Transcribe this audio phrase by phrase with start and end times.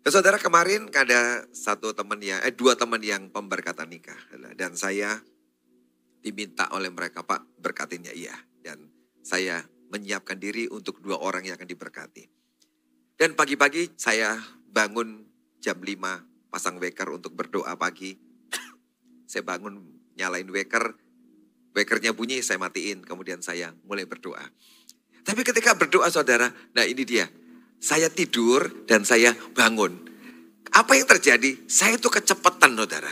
[0.00, 4.16] Ya, saudara kemarin ada satu teman yang, eh dua teman yang pemberkatan nikah.
[4.56, 5.20] Dan saya
[6.24, 8.32] diminta oleh mereka, Pak berkatinya iya.
[8.64, 8.88] Dan
[9.20, 9.60] saya
[9.92, 12.24] menyiapkan diri untuk dua orang yang akan diberkati.
[13.20, 14.40] Dan pagi-pagi saya
[14.72, 15.28] bangun
[15.60, 18.16] jam 5 pasang waker untuk berdoa pagi.
[19.30, 19.84] saya bangun
[20.16, 20.96] nyalain waker,
[21.76, 24.40] wakernya bunyi saya matiin, kemudian saya mulai berdoa.
[25.20, 27.28] Tapi ketika berdoa saudara, nah ini dia,
[27.80, 29.96] saya tidur dan saya bangun.
[30.70, 31.66] Apa yang terjadi?
[31.66, 33.10] Saya itu kecepatan saudara.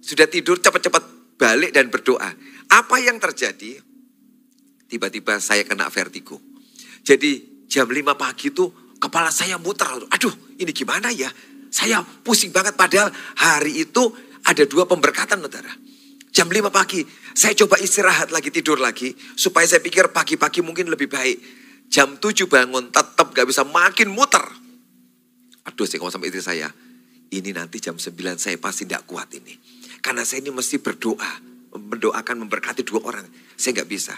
[0.00, 2.32] Sudah tidur cepat-cepat balik dan berdoa.
[2.72, 3.78] Apa yang terjadi?
[4.90, 6.40] Tiba-tiba saya kena vertigo.
[7.06, 8.66] Jadi jam 5 pagi itu
[8.98, 9.86] kepala saya muter.
[10.10, 11.30] Aduh ini gimana ya?
[11.70, 14.10] Saya pusing banget padahal hari itu
[14.42, 15.70] ada dua pemberkatan saudara.
[16.34, 19.14] Jam 5 pagi saya coba istirahat lagi tidur lagi.
[19.38, 21.59] Supaya saya pikir pagi-pagi mungkin lebih baik.
[21.90, 24.46] Jam 7 bangun tetap gak bisa makin muter.
[25.66, 26.70] Aduh saya ngomong sama istri saya.
[27.34, 29.58] Ini nanti jam 9 saya pasti gak kuat ini.
[29.98, 31.50] Karena saya ini mesti berdoa.
[31.74, 33.26] Mendoakan memberkati dua orang.
[33.58, 34.14] Saya gak bisa.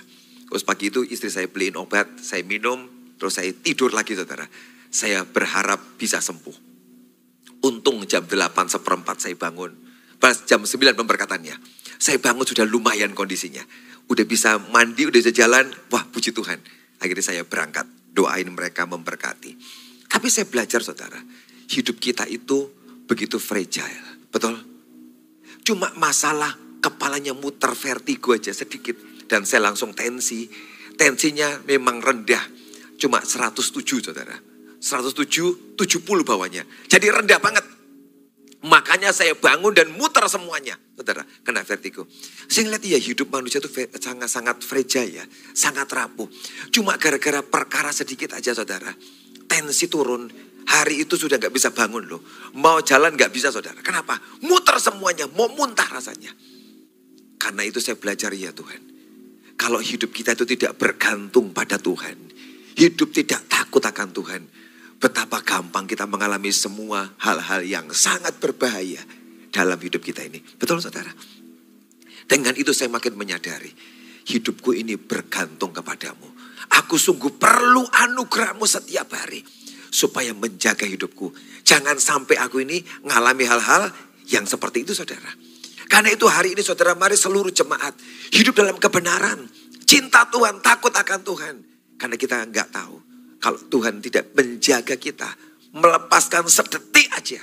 [0.52, 2.20] Terus pagi itu istri saya beliin obat.
[2.20, 2.92] Saya minum.
[3.16, 4.44] Terus saya tidur lagi saudara.
[4.92, 6.68] Saya berharap bisa sembuh.
[7.64, 9.72] Untung jam 8 seperempat saya bangun.
[10.20, 11.56] Pas jam 9 pemberkatannya.
[11.96, 13.64] Saya bangun sudah lumayan kondisinya.
[14.12, 15.72] Udah bisa mandi, udah bisa jalan.
[15.88, 19.58] Wah puji Tuhan Akhirnya saya berangkat, doain mereka memberkati.
[20.06, 21.18] Tapi saya belajar saudara,
[21.66, 22.70] hidup kita itu
[23.10, 24.30] begitu fragile.
[24.30, 24.54] Betul?
[25.66, 28.94] Cuma masalah kepalanya muter vertigo aja sedikit.
[29.26, 30.46] Dan saya langsung tensi.
[30.94, 32.44] Tensinya memang rendah.
[33.00, 34.38] Cuma 107 saudara.
[34.78, 36.62] 107, 70 bawahnya.
[36.86, 37.64] Jadi rendah banget.
[38.62, 40.78] Makanya saya bangun dan muter semuanya.
[40.94, 42.06] Saudara, kena vertigo.
[42.46, 43.66] Saya ngeliat ya hidup manusia itu
[43.98, 45.24] sangat-sangat fragile ya.
[45.50, 46.30] Sangat rapuh.
[46.70, 48.94] Cuma gara-gara perkara sedikit aja saudara.
[49.50, 50.30] Tensi turun.
[50.62, 52.22] Hari itu sudah gak bisa bangun loh.
[52.54, 53.82] Mau jalan gak bisa saudara.
[53.82, 54.22] Kenapa?
[54.46, 55.26] Muter semuanya.
[55.34, 56.30] Mau muntah rasanya.
[57.42, 58.78] Karena itu saya belajar ya Tuhan.
[59.58, 62.14] Kalau hidup kita itu tidak bergantung pada Tuhan.
[62.78, 64.61] Hidup tidak takut akan Tuhan
[65.02, 69.02] Betapa gampang kita mengalami semua hal-hal yang sangat berbahaya
[69.50, 70.38] dalam hidup kita ini.
[70.38, 71.10] Betul saudara?
[72.30, 73.74] Dengan itu saya makin menyadari.
[74.22, 76.30] Hidupku ini bergantung kepadamu.
[76.78, 79.42] Aku sungguh perlu anugerahmu setiap hari.
[79.90, 81.34] Supaya menjaga hidupku.
[81.66, 83.90] Jangan sampai aku ini mengalami hal-hal
[84.30, 85.34] yang seperti itu saudara.
[85.90, 87.98] Karena itu hari ini saudara mari seluruh jemaat.
[88.30, 89.50] Hidup dalam kebenaran.
[89.82, 91.54] Cinta Tuhan, takut akan Tuhan.
[91.98, 93.11] Karena kita nggak tahu
[93.42, 95.26] kalau Tuhan tidak menjaga kita,
[95.74, 97.42] melepaskan sedetik aja,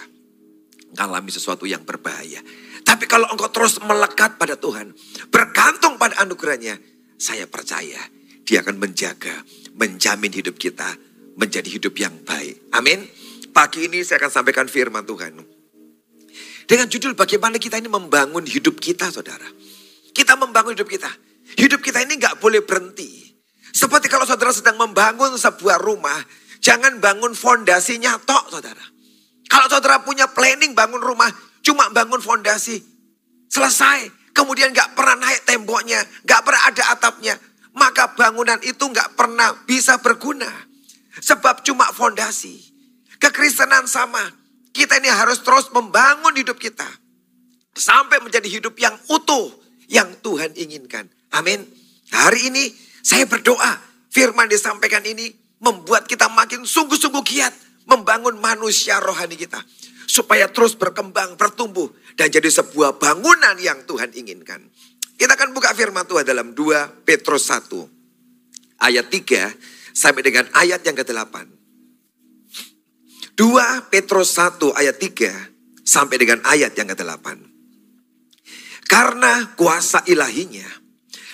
[0.95, 2.39] mengalami sesuatu yang berbahaya.
[2.87, 4.95] Tapi kalau engkau terus melekat pada Tuhan,
[5.27, 6.79] bergantung pada anugerahnya,
[7.19, 7.99] saya percaya
[8.47, 9.43] dia akan menjaga,
[9.75, 10.87] menjamin hidup kita
[11.35, 12.71] menjadi hidup yang baik.
[12.75, 13.03] Amin.
[13.51, 15.35] Pagi ini saya akan sampaikan firman Tuhan.
[16.69, 19.45] Dengan judul bagaimana kita ini membangun hidup kita saudara.
[20.15, 21.09] Kita membangun hidup kita.
[21.57, 23.28] Hidup kita ini nggak boleh berhenti.
[24.09, 26.17] Kalau saudara sedang membangun sebuah rumah,
[26.59, 28.81] jangan bangun fondasinya tok saudara.
[29.45, 31.29] Kalau saudara punya planning bangun rumah,
[31.61, 32.81] cuma bangun fondasi,
[33.49, 34.17] selesai.
[34.33, 37.35] Kemudian gak pernah naik temboknya, gak pernah ada atapnya.
[37.73, 40.47] Maka bangunan itu gak pernah bisa berguna.
[41.19, 42.55] Sebab cuma fondasi.
[43.19, 44.21] Kekristenan sama.
[44.71, 46.87] Kita ini harus terus membangun hidup kita.
[47.75, 49.51] Sampai menjadi hidup yang utuh.
[49.89, 51.09] Yang Tuhan inginkan.
[51.35, 51.65] Amin.
[52.13, 52.69] Hari ini
[53.01, 55.31] saya berdoa, firman disampaikan ini
[55.61, 57.53] membuat kita makin sungguh-sungguh giat
[57.89, 59.61] membangun manusia rohani kita.
[60.09, 64.65] Supaya terus berkembang, bertumbuh, dan jadi sebuah bangunan yang Tuhan inginkan.
[65.13, 67.69] Kita akan buka firman Tuhan dalam 2 Petrus 1.
[68.81, 69.53] Ayat 3
[69.93, 71.35] sampai dengan ayat yang ke-8.
[73.37, 77.27] 2 Petrus 1 ayat 3 sampai dengan ayat yang ke-8.
[78.89, 80.78] Karena kuasa ilahinya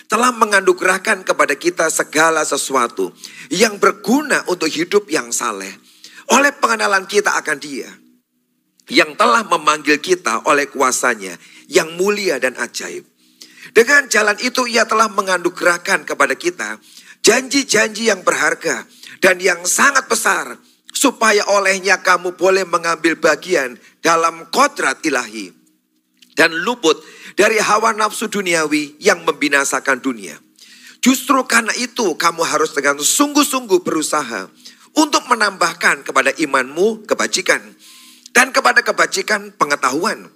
[0.06, 3.14] telah menganugerahkan kepada kita segala sesuatu
[3.50, 5.72] yang berguna untuk hidup yang saleh
[6.34, 7.90] oleh pengenalan kita akan dia
[8.90, 11.34] yang telah memanggil kita oleh kuasanya
[11.66, 13.06] yang mulia dan ajaib.
[13.74, 16.78] Dengan jalan itu ia telah menganugerahkan kepada kita
[17.25, 18.86] janji-janji yang berharga
[19.18, 20.62] dan yang sangat besar
[20.94, 23.75] supaya olehnya kamu boleh mengambil bagian
[24.06, 25.50] dalam kodrat ilahi
[26.38, 27.01] dan luput
[27.36, 30.40] dari hawa nafsu duniawi yang membinasakan dunia.
[31.04, 34.50] Justru karena itu kamu harus dengan sungguh-sungguh berusaha
[34.98, 37.62] untuk menambahkan kepada imanmu kebajikan
[38.34, 40.34] dan kepada kebajikan pengetahuan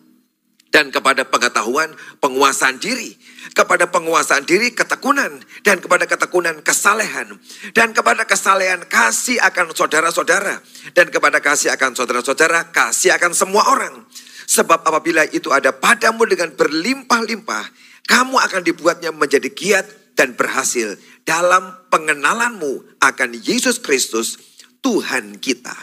[0.69, 1.89] dan kepada pengetahuan
[2.21, 3.17] penguasaan diri,
[3.57, 7.41] kepada penguasaan diri ketekunan, dan kepada ketekunan kesalehan,
[7.73, 10.61] dan kepada kesalehan kasih akan saudara-saudara,
[10.93, 14.05] dan kepada kasih akan saudara-saudara, kasih akan semua orang.
[14.49, 17.65] Sebab apabila itu ada padamu dengan berlimpah-limpah,
[18.09, 19.85] kamu akan dibuatnya menjadi giat
[20.17, 24.41] dan berhasil dalam pengenalanmu akan Yesus Kristus,
[24.81, 25.77] Tuhan kita.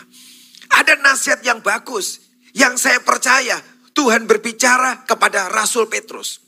[0.67, 2.27] Ada nasihat yang bagus,
[2.59, 3.63] yang saya percaya
[3.95, 6.43] Tuhan berbicara kepada Rasul Petrus.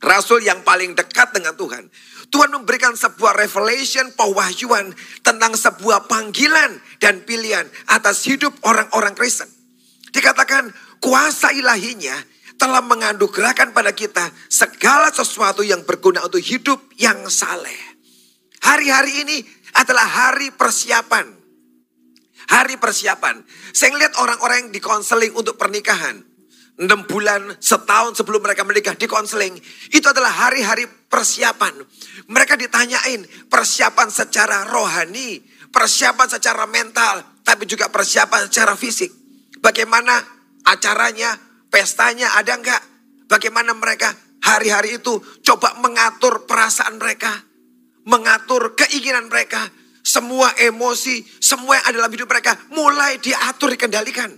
[0.00, 1.90] Rasul yang paling dekat dengan Tuhan.
[2.30, 4.94] Tuhan memberikan sebuah revelation, pewahyuan
[5.26, 9.50] tentang sebuah panggilan dan pilihan atas hidup orang-orang Kristen.
[10.10, 12.14] Dikatakan kuasa ilahinya
[12.60, 17.96] telah menganugerahkan pada kita segala sesuatu yang berguna untuk hidup yang saleh.
[18.60, 19.40] Hari-hari ini
[19.80, 21.40] adalah hari persiapan.
[22.52, 23.40] Hari persiapan.
[23.72, 26.30] Saya lihat orang-orang yang dikonseling untuk pernikahan
[26.80, 29.52] enam bulan, setahun sebelum mereka menikah di konseling.
[29.92, 31.76] Itu adalah hari-hari persiapan.
[32.32, 33.20] Mereka ditanyain
[33.52, 39.12] persiapan secara rohani, persiapan secara mental, tapi juga persiapan secara fisik.
[39.60, 41.36] Bagaimana acaranya,
[41.70, 42.82] pestanya ada enggak?
[43.30, 44.10] Bagaimana mereka
[44.42, 47.30] hari-hari itu coba mengatur perasaan mereka,
[48.08, 49.68] mengatur keinginan mereka,
[50.00, 54.32] semua emosi, semua yang ada dalam hidup mereka mulai diatur, dikendalikan.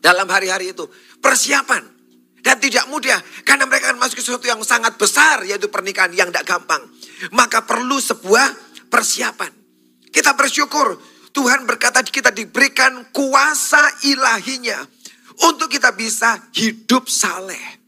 [0.00, 0.84] Dalam hari-hari itu
[1.20, 1.96] persiapan.
[2.44, 6.28] Dan tidak mudah karena mereka akan masuk ke sesuatu yang sangat besar yaitu pernikahan yang
[6.28, 6.84] tidak gampang.
[7.32, 8.52] Maka perlu sebuah
[8.92, 9.48] persiapan.
[10.12, 11.00] Kita bersyukur
[11.32, 14.84] Tuhan berkata kita diberikan kuasa ilahinya
[15.42, 17.82] untuk kita bisa hidup saleh.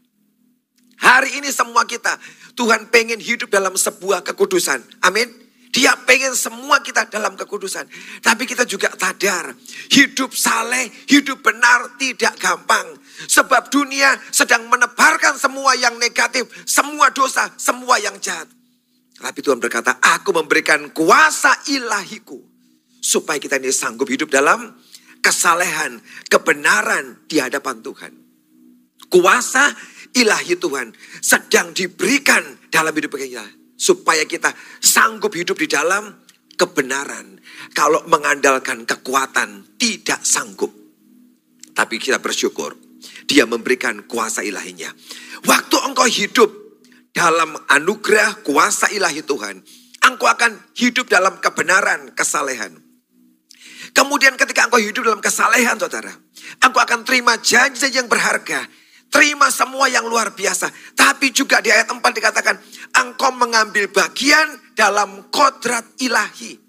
[0.97, 2.17] Hari ini semua kita
[2.57, 4.81] Tuhan pengen hidup dalam sebuah kekudusan.
[5.05, 5.29] Amin.
[5.69, 7.85] Dia pengen semua kita dalam kekudusan.
[8.25, 9.53] Tapi kita juga sadar,
[9.93, 12.97] hidup saleh, hidup benar tidak gampang.
[13.29, 18.49] Sebab dunia sedang menebarkan semua yang negatif, semua dosa, semua yang jahat.
[19.21, 22.41] Tapi Tuhan berkata, aku memberikan kuasa ilahiku.
[22.97, 24.73] Supaya kita ini sanggup hidup dalam
[25.19, 28.13] kesalehan, kebenaran di hadapan Tuhan.
[29.07, 29.71] Kuasa
[30.15, 30.91] ilahi Tuhan
[31.23, 33.47] sedang diberikan dalam hidup kita
[33.77, 36.27] supaya kita sanggup hidup di dalam
[36.57, 37.39] kebenaran.
[37.71, 40.73] Kalau mengandalkan kekuatan, tidak sanggup.
[41.77, 42.73] Tapi kita bersyukur,
[43.29, 44.89] dia memberikan kuasa ilahinya.
[45.45, 46.49] Waktu engkau hidup
[47.13, 49.61] dalam anugerah kuasa ilahi Tuhan,
[50.01, 52.86] engkau akan hidup dalam kebenaran, kesalehan.
[53.95, 56.11] Kemudian ketika engkau hidup dalam kesalehan saudara,
[56.63, 58.65] engkau akan terima janji yang berharga
[59.07, 60.67] Terima semua yang luar biasa.
[60.95, 62.55] Tapi juga di ayat 4 dikatakan,
[62.91, 66.59] engkau mengambil bagian dalam kodrat ilahi.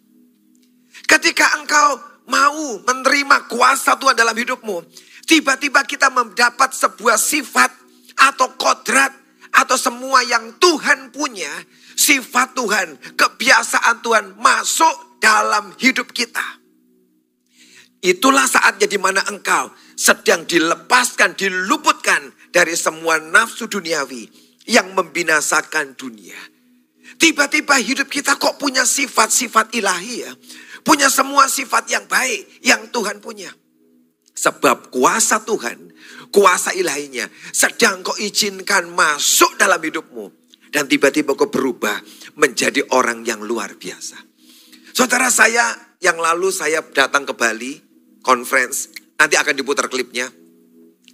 [1.09, 1.99] Ketika engkau
[2.31, 4.87] mau menerima kuasa Tuhan dalam hidupmu,
[5.27, 7.75] tiba-tiba kita mendapat sebuah sifat
[8.19, 9.11] atau kodrat
[9.51, 11.51] atau semua yang Tuhan punya,
[11.99, 16.58] sifat Tuhan, kebiasaan Tuhan masuk dalam hidup kita.
[17.99, 24.31] Itulah saatnya di mana engkau sedang dilepaskan, diluputkan dari semua nafsu duniawi
[24.71, 26.39] yang membinasakan dunia.
[27.19, 30.31] Tiba-tiba hidup kita kok punya sifat-sifat ilahi ya.
[30.87, 33.51] Punya semua sifat yang baik yang Tuhan punya.
[34.39, 35.91] Sebab kuasa Tuhan,
[36.31, 40.31] kuasa ilahinya sedang kau izinkan masuk dalam hidupmu.
[40.71, 41.99] Dan tiba-tiba kau berubah
[42.39, 44.21] menjadi orang yang luar biasa.
[44.95, 47.88] Saudara saya yang lalu saya datang ke Bali,
[48.23, 50.31] conference, nanti akan diputar klipnya.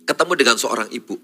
[0.04, 1.16] Ketemu dengan seorang ibu.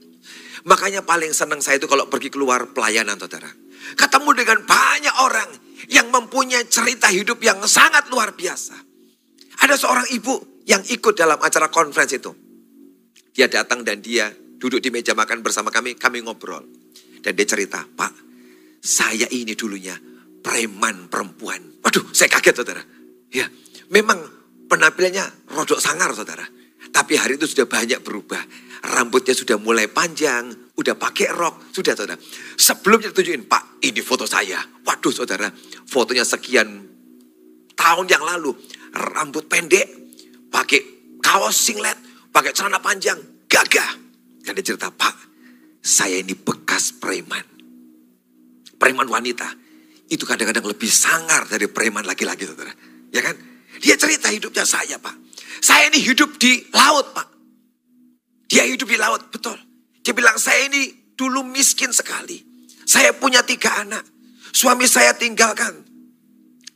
[0.64, 3.48] Makanya paling senang saya itu kalau pergi keluar pelayanan saudara.
[3.96, 5.50] Ketemu dengan banyak orang
[5.88, 8.76] yang mempunyai cerita hidup yang sangat luar biasa.
[9.60, 12.32] Ada seorang ibu yang ikut dalam acara conference itu.
[13.36, 16.64] Dia datang dan dia duduk di meja makan bersama kami, kami ngobrol.
[17.20, 18.12] Dan dia cerita, Pak,
[18.80, 19.96] saya ini dulunya
[20.40, 21.60] preman perempuan.
[21.84, 22.82] Waduh, saya kaget saudara.
[23.28, 23.48] Ya,
[23.92, 24.39] memang
[24.70, 26.46] penampilannya rodok sangar saudara.
[26.94, 28.40] Tapi hari itu sudah banyak berubah.
[28.80, 32.16] Rambutnya sudah mulai panjang, udah pakai rok, sudah saudara.
[32.56, 34.62] Sebelumnya tunjukin, Pak, ini foto saya.
[34.86, 35.50] Waduh saudara,
[35.84, 36.88] fotonya sekian
[37.76, 38.56] tahun yang lalu.
[38.96, 39.86] Rambut pendek,
[40.48, 40.80] pakai
[41.20, 41.98] kaos singlet,
[42.32, 43.90] pakai celana panjang, gagah.
[44.40, 45.14] Dan dia cerita, Pak,
[45.84, 47.44] saya ini bekas preman.
[48.80, 49.46] Preman wanita.
[50.08, 52.72] Itu kadang-kadang lebih sangar dari preman laki-laki saudara.
[53.12, 53.49] Ya kan?
[53.80, 55.16] Dia cerita hidupnya saya pak.
[55.64, 57.28] Saya ini hidup di laut pak.
[58.50, 59.54] Dia hidup di laut, betul.
[60.02, 62.42] Dia bilang saya ini dulu miskin sekali.
[62.82, 64.02] Saya punya tiga anak.
[64.50, 65.86] Suami saya tinggalkan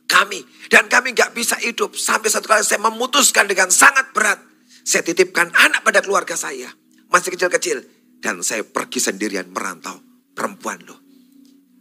[0.07, 0.39] kami.
[0.71, 1.99] Dan kami gak bisa hidup.
[1.99, 4.39] Sampai satu kali saya memutuskan dengan sangat berat.
[4.87, 6.71] Saya titipkan anak pada keluarga saya.
[7.11, 7.83] Masih kecil-kecil.
[8.23, 9.99] Dan saya pergi sendirian merantau.
[10.31, 10.99] Perempuan loh.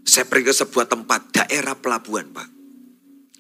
[0.02, 2.53] Saya pergi ke sebuah tempat daerah pelabuhan Pak.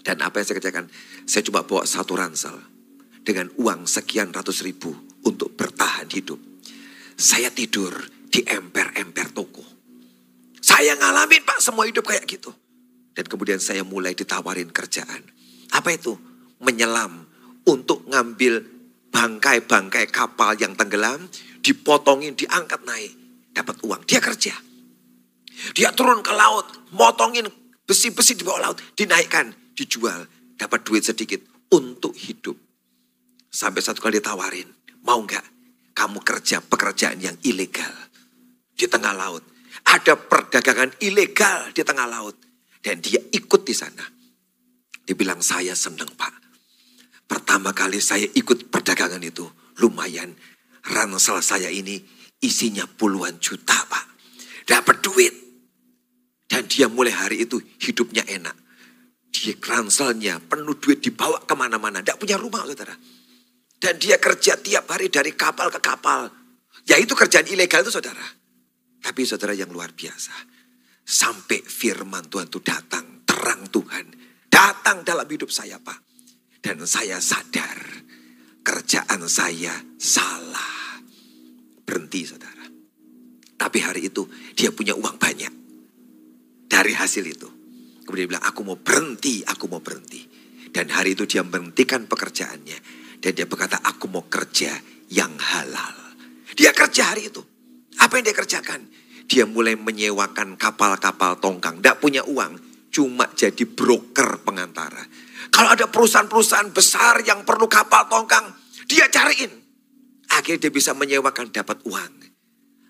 [0.04, 0.86] Dan apa yang saya kerjakan?
[1.24, 2.54] Saya cuma bawa satu ransel.
[3.24, 4.92] Dengan uang sekian ratus ribu
[5.24, 6.36] untuk bertahan hidup.
[7.16, 7.96] Saya tidur
[8.28, 9.64] di emper-emper toko.
[10.60, 12.52] Saya ngalamin Pak semua hidup kayak gitu.
[13.16, 15.24] Dan kemudian saya mulai ditawarin kerjaan.
[15.72, 16.12] Apa itu?
[16.60, 17.24] Menyelam
[17.64, 18.60] untuk ngambil
[19.08, 21.24] bangkai-bangkai kapal yang tenggelam,
[21.64, 23.12] dipotongin, diangkat naik,
[23.56, 24.02] dapat uang.
[24.04, 24.52] Dia kerja.
[25.72, 27.46] Dia turun ke laut, motongin
[27.86, 31.42] besi-besi di bawah laut, dinaikkan, dijual, dapat duit sedikit
[31.74, 32.56] untuk hidup.
[33.50, 34.66] Sampai satu kali ditawarin,
[35.02, 35.44] mau nggak
[35.94, 37.94] kamu kerja pekerjaan yang ilegal
[38.74, 39.42] di tengah laut.
[39.86, 42.36] Ada perdagangan ilegal di tengah laut.
[42.84, 44.04] Dan dia ikut di sana.
[45.04, 46.34] Dibilang saya senang pak.
[47.24, 49.48] Pertama kali saya ikut perdagangan itu,
[49.80, 50.36] lumayan.
[50.84, 51.96] Ransel saya ini
[52.44, 54.04] isinya puluhan juta pak.
[54.68, 55.34] Dapat duit.
[56.44, 58.63] Dan dia mulai hari itu hidupnya enak.
[59.34, 61.98] Dia ranselnya penuh duit dibawa ke mana-mana.
[61.98, 62.94] Tidak punya rumah saudara.
[63.74, 66.30] Dan dia kerja tiap hari dari kapal ke kapal.
[66.86, 68.22] Ya itu kerjaan ilegal itu saudara.
[69.02, 70.32] Tapi saudara yang luar biasa.
[71.02, 73.26] Sampai firman Tuhan itu datang.
[73.26, 74.06] Terang Tuhan.
[74.46, 75.98] Datang dalam hidup saya pak.
[76.62, 78.06] Dan saya sadar
[78.62, 81.02] kerjaan saya salah.
[81.82, 82.64] Berhenti saudara.
[83.58, 84.24] Tapi hari itu
[84.54, 85.52] dia punya uang banyak.
[86.70, 87.63] Dari hasil itu.
[88.04, 90.20] Kemudian dia bilang aku mau berhenti, aku mau berhenti.
[90.70, 92.78] Dan hari itu dia menghentikan pekerjaannya.
[93.18, 94.76] Dan dia berkata aku mau kerja
[95.08, 95.96] yang halal.
[96.52, 97.40] Dia kerja hari itu.
[97.98, 98.80] Apa yang dia kerjakan?
[99.24, 101.80] Dia mulai menyewakan kapal-kapal tongkang.
[101.80, 102.60] Tidak punya uang.
[102.92, 105.02] Cuma jadi broker pengantara
[105.54, 108.50] kalau ada perusahaan-perusahaan besar yang perlu kapal tongkang,
[108.90, 109.54] dia cariin.
[110.34, 112.12] Akhirnya dia bisa menyewakan dapat uang.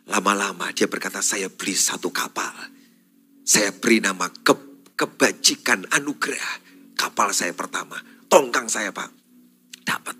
[0.09, 2.57] Lama-lama dia berkata, saya beli satu kapal.
[3.45, 4.64] Saya beri nama ke,
[4.95, 6.63] kebajikan anugerah.
[6.95, 7.99] Kapal saya pertama.
[8.31, 9.11] Tongkang saya pak.
[9.85, 10.17] Dapat.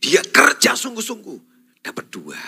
[0.00, 1.38] Dia kerja sungguh-sungguh.
[1.84, 2.40] Dapat dua.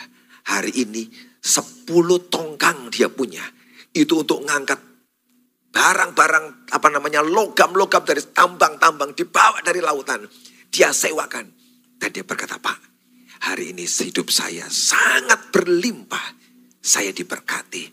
[0.50, 1.06] Hari ini
[1.40, 3.44] sepuluh tongkang dia punya.
[3.92, 4.80] Itu untuk ngangkat
[5.70, 10.26] barang-barang apa namanya logam-logam dari tambang-tambang dibawa dari lautan.
[10.70, 11.46] Dia sewakan.
[12.00, 12.78] Dan dia berkata, Pak,
[13.44, 16.40] hari ini hidup saya sangat berlimpah.
[16.80, 17.84] Saya diberkati.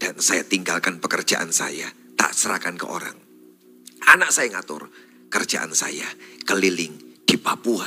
[0.00, 2.03] Dan saya tinggalkan pekerjaan saya.
[2.24, 3.12] Tak serahkan ke orang.
[4.08, 4.88] Anak saya ngatur
[5.28, 6.08] kerjaan saya
[6.48, 7.84] keliling di Papua,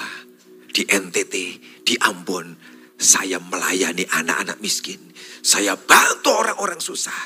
[0.70, 1.36] di NTT,
[1.82, 2.54] di Ambon.
[3.02, 5.02] Saya melayani anak-anak miskin.
[5.42, 7.18] Saya bantu orang-orang susah.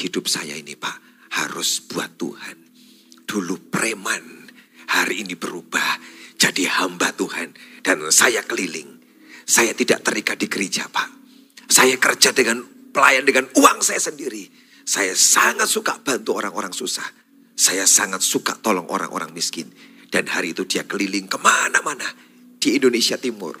[0.00, 2.56] Hidup saya ini Pak harus buat Tuhan.
[3.28, 4.48] Dulu preman,
[4.88, 6.00] hari ini berubah
[6.40, 7.52] jadi hamba Tuhan.
[7.84, 8.96] Dan saya keliling.
[9.44, 11.08] Saya tidak terikat di gereja Pak.
[11.68, 12.64] Saya kerja dengan
[12.96, 14.65] pelayan dengan uang saya sendiri.
[14.86, 17.04] Saya sangat suka bantu orang-orang susah.
[17.58, 19.66] Saya sangat suka tolong orang-orang miskin.
[20.06, 22.06] Dan hari itu dia keliling ke mana-mana
[22.62, 23.58] di Indonesia Timur.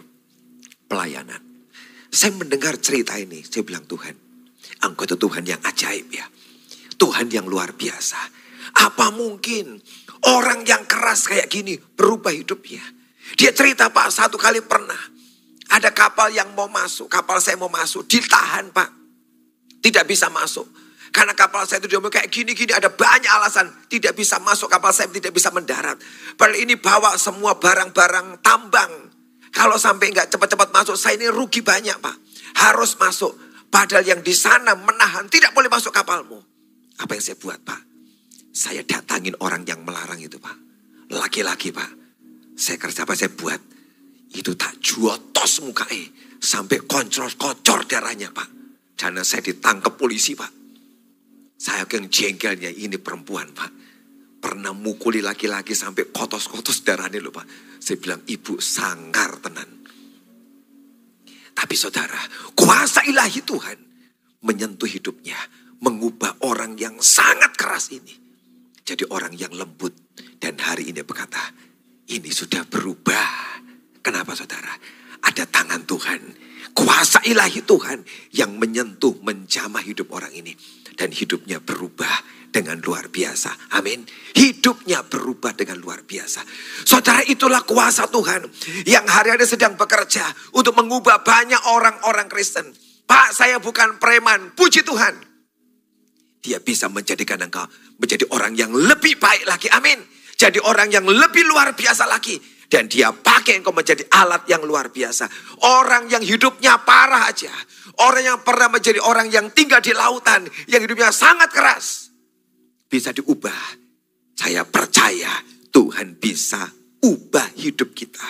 [0.86, 1.42] Pelayanan.
[2.06, 3.42] Saya mendengar cerita ini.
[3.42, 4.14] Saya bilang Tuhan,
[4.86, 6.30] engkau itu Tuhan yang ajaib ya.
[6.94, 8.16] Tuhan yang luar biasa.
[8.86, 9.82] Apa mungkin
[10.30, 12.86] orang yang keras kayak gini berubah hidupnya?
[13.34, 15.16] Dia cerita Pak, satu kali pernah
[15.66, 18.90] ada kapal yang mau masuk, kapal saya mau masuk, ditahan Pak.
[19.82, 20.85] Tidak bisa masuk.
[21.16, 25.08] Karena kapal saya itu dia kayak gini-gini ada banyak alasan tidak bisa masuk kapal saya
[25.08, 25.96] tidak bisa mendarat.
[26.36, 29.08] Padahal ini bawa semua barang-barang tambang.
[29.48, 32.16] Kalau sampai nggak cepat-cepat masuk saya ini rugi banyak Pak.
[32.60, 33.32] Harus masuk.
[33.72, 36.36] Padahal yang di sana menahan tidak boleh masuk kapalmu.
[37.00, 37.80] Apa yang saya buat Pak?
[38.52, 40.56] Saya datangin orang yang melarang itu Pak.
[41.16, 41.90] Laki-laki Pak.
[42.60, 43.60] Saya kerja apa saya buat?
[44.36, 46.12] Itu tak juotos mukanya.
[46.44, 48.48] Sampai koncor-kocor darahnya Pak.
[49.00, 50.55] Karena saya ditangkap polisi Pak.
[51.56, 53.72] Saya yang jengkelnya ini perempuan Pak.
[54.36, 57.46] Pernah mukuli laki-laki sampai kotos-kotos darahnya loh Pak.
[57.80, 59.70] Saya bilang ibu sanggar tenan.
[61.56, 62.20] Tapi saudara,
[62.52, 63.78] kuasa ilahi Tuhan
[64.44, 65.40] menyentuh hidupnya
[65.80, 68.26] mengubah orang yang sangat keras ini
[68.86, 69.90] jadi orang yang lembut
[70.38, 71.42] dan hari ini berkata
[72.06, 73.58] ini sudah berubah.
[73.98, 74.70] Kenapa saudara?
[75.24, 76.20] Ada tangan Tuhan,
[76.76, 78.04] kuasa ilahi Tuhan
[78.36, 80.52] yang menyentuh, menjamah hidup orang ini
[80.96, 83.76] dan hidupnya berubah dengan luar biasa.
[83.76, 84.08] Amin.
[84.32, 86.40] Hidupnya berubah dengan luar biasa.
[86.88, 88.48] Saudara itulah kuasa Tuhan
[88.88, 90.24] yang hari-hari sedang bekerja
[90.56, 92.72] untuk mengubah banyak orang-orang Kristen.
[93.06, 95.14] Pak saya bukan preman, puji Tuhan.
[96.40, 97.66] Dia bisa menjadikan engkau
[98.00, 99.68] menjadi orang yang lebih baik lagi.
[99.72, 99.98] Amin.
[100.36, 102.55] Jadi orang yang lebih luar biasa lagi.
[102.66, 105.30] Dan dia pakai engkau menjadi alat yang luar biasa.
[105.62, 107.52] Orang yang hidupnya parah aja.
[108.02, 110.50] Orang yang pernah menjadi orang yang tinggal di lautan.
[110.66, 112.10] Yang hidupnya sangat keras.
[112.90, 113.86] Bisa diubah.
[114.34, 115.30] Saya percaya
[115.70, 116.66] Tuhan bisa
[117.06, 118.26] ubah hidup kita.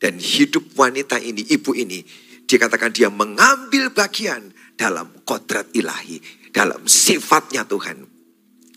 [0.00, 2.00] Dan hidup wanita ini, ibu ini.
[2.44, 4.48] Dikatakan dia mengambil bagian
[4.80, 6.20] dalam kodrat ilahi.
[6.48, 8.00] Dalam sifatnya Tuhan.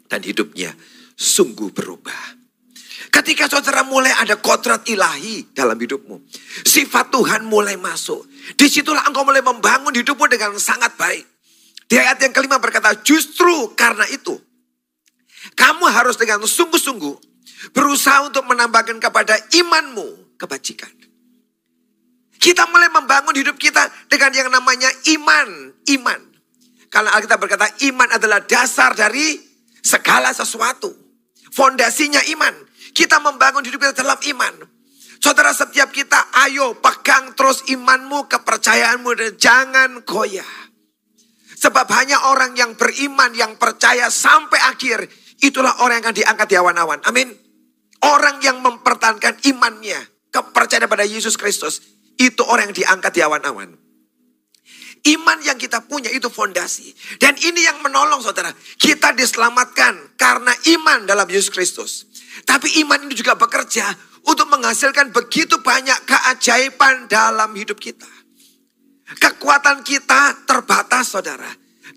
[0.07, 0.75] Dan hidupnya
[1.15, 2.36] sungguh berubah.
[2.97, 6.25] Ketika saudara mulai ada kodrat ilahi dalam hidupmu.
[6.65, 8.25] Sifat Tuhan mulai masuk.
[8.57, 11.25] Di situlah engkau mulai membangun hidupmu dengan sangat baik.
[11.87, 14.35] Di ayat yang kelima berkata, justru karena itu.
[15.53, 17.15] Kamu harus dengan sungguh-sungguh
[17.71, 20.91] berusaha untuk menambahkan kepada imanmu kebajikan.
[22.37, 25.73] Kita mulai membangun hidup kita dengan yang namanya iman.
[25.89, 26.21] Iman.
[26.87, 29.41] Karena Alkitab berkata iman adalah dasar dari
[29.81, 30.93] segala sesuatu.
[31.49, 32.53] Fondasinya iman.
[32.97, 34.65] Kita membangun hidup kita dalam iman.
[35.21, 40.49] Saudara setiap kita ayo pegang terus imanmu, kepercayaanmu dan jangan goyah.
[41.57, 45.05] Sebab hanya orang yang beriman, yang percaya sampai akhir,
[45.45, 46.99] itulah orang yang akan diangkat di awan-awan.
[47.05, 47.29] Amin.
[48.01, 49.97] Orang yang mempertahankan imannya,
[50.33, 51.81] kepercayaan pada Yesus Kristus,
[52.17, 53.86] itu orang yang diangkat di awan-awan.
[55.05, 56.89] Iman yang kita punya itu fondasi.
[57.21, 58.49] Dan ini yang menolong saudara.
[58.77, 61.91] Kita diselamatkan karena iman dalam Yesus Kristus.
[62.43, 63.85] Tapi iman ini juga bekerja
[64.27, 68.09] untuk menghasilkan begitu banyak keajaiban dalam hidup kita.
[69.07, 71.47] Kekuatan kita terbatas saudara.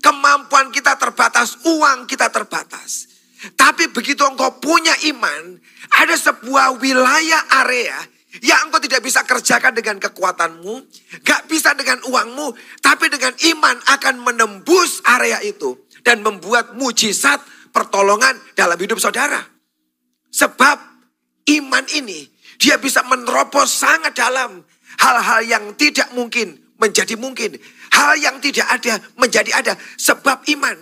[0.01, 3.11] Kemampuan kita terbatas, uang kita terbatas.
[3.53, 5.57] Tapi begitu engkau punya iman,
[5.97, 7.97] ada sebuah wilayah area
[8.39, 10.87] yang engkau tidak bisa kerjakan dengan kekuatanmu,
[11.27, 15.75] gak bisa dengan uangmu, tapi dengan iman akan menembus area itu
[16.07, 17.43] dan membuat mujizat
[17.75, 19.43] pertolongan dalam hidup saudara.
[20.31, 20.77] Sebab
[21.59, 22.23] iman ini
[22.55, 24.63] dia bisa menerobos sangat dalam
[25.03, 27.59] hal-hal yang tidak mungkin menjadi mungkin.
[27.91, 30.77] Hal yang tidak ada menjadi ada sebab iman.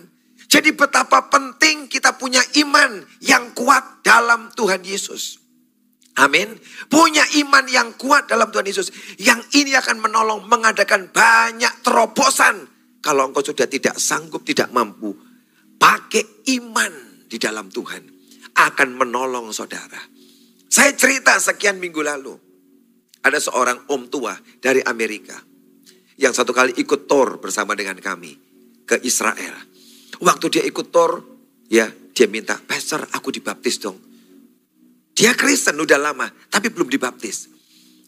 [0.46, 5.38] Jadi betapa penting kita punya iman yang kuat dalam Tuhan Yesus.
[6.20, 6.52] Amin.
[6.92, 8.92] Punya iman yang kuat dalam Tuhan Yesus.
[9.16, 12.68] Yang ini akan menolong mengadakan banyak terobosan.
[13.00, 15.16] Kalau engkau sudah tidak sanggup, tidak mampu.
[15.80, 18.04] Pakai iman di dalam Tuhan
[18.52, 20.04] akan menolong saudara.
[20.68, 22.36] Saya cerita sekian minggu lalu.
[23.24, 25.40] Ada seorang om tua dari Amerika.
[26.20, 28.36] Yang satu kali ikut Tor bersama dengan kami
[28.84, 29.56] ke Israel.
[30.20, 31.24] Waktu dia ikut Tor,
[31.72, 33.96] ya dia minta, Pastor aku dibaptis dong.
[35.20, 37.52] Dia Kristen udah lama, tapi belum dibaptis.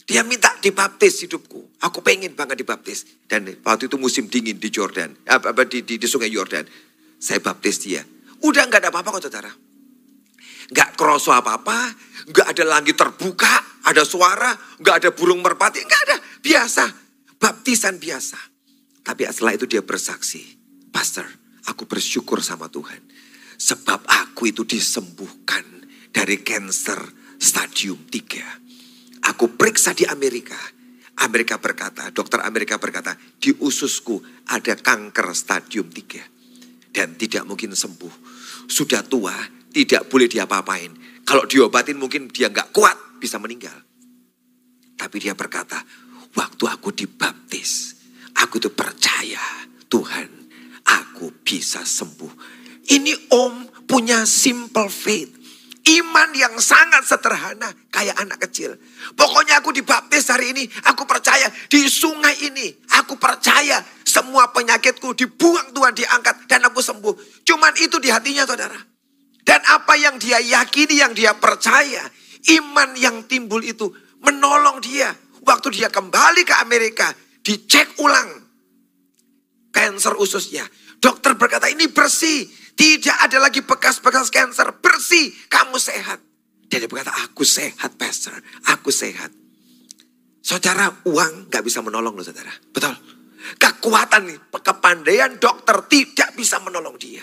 [0.08, 1.76] Dia minta dibaptis hidupku.
[1.84, 3.04] Aku pengen banget dibaptis.
[3.28, 6.64] Dan waktu itu musim dingin di Jordan, apa, di, di, di sungai Yordan.
[7.20, 8.00] Saya baptis dia.
[8.40, 9.52] Udah nggak ada apa-apa kok saudara.
[10.72, 11.92] Gak kerasa apa-apa,
[12.32, 16.16] gak ada langit terbuka, ada suara, gak ada burung merpati, gak ada.
[16.40, 16.88] Biasa,
[17.36, 18.40] baptisan biasa.
[19.04, 20.40] Tapi setelah itu dia bersaksi,
[20.88, 21.28] Pastor,
[21.68, 23.04] aku bersyukur sama Tuhan.
[23.60, 25.81] Sebab aku itu disembuhkan
[26.12, 27.00] dari cancer
[27.40, 29.26] stadium 3.
[29.32, 30.60] Aku periksa di Amerika.
[31.24, 34.20] Amerika berkata, dokter Amerika berkata, di ususku
[34.52, 36.92] ada kanker stadium 3.
[36.92, 38.14] Dan tidak mungkin sembuh.
[38.68, 39.34] Sudah tua,
[39.72, 41.24] tidak boleh diapa-apain.
[41.24, 43.74] Kalau diobatin mungkin dia nggak kuat, bisa meninggal.
[44.98, 45.80] Tapi dia berkata,
[46.36, 47.96] waktu aku dibaptis,
[48.36, 49.40] aku tuh percaya
[49.88, 50.28] Tuhan,
[50.84, 52.32] aku bisa sembuh.
[52.92, 55.41] Ini om punya simple faith.
[55.82, 58.78] Iman yang sangat sederhana kayak anak kecil.
[59.18, 65.74] Pokoknya aku dibaptis hari ini, aku percaya di sungai ini, aku percaya semua penyakitku dibuang
[65.74, 67.42] Tuhan diangkat dan aku sembuh.
[67.42, 68.78] Cuman itu di hatinya saudara.
[69.42, 72.06] Dan apa yang dia yakini, yang dia percaya,
[72.62, 73.90] iman yang timbul itu
[74.22, 75.10] menolong dia.
[75.42, 77.10] Waktu dia kembali ke Amerika,
[77.42, 78.42] dicek ulang
[79.74, 80.62] kanker ususnya.
[81.02, 86.20] Dokter berkata ini bersih, tidak ada lagi bekas-bekas kanker, bersih, kamu sehat.
[86.72, 88.32] Dan berkata, aku sehat pastor,
[88.72, 89.28] aku sehat.
[90.42, 92.50] Saudara, uang gak bisa menolong loh saudara.
[92.72, 92.96] Betul.
[93.60, 97.22] Kekuatan, kepandaian dokter tidak bisa menolong dia.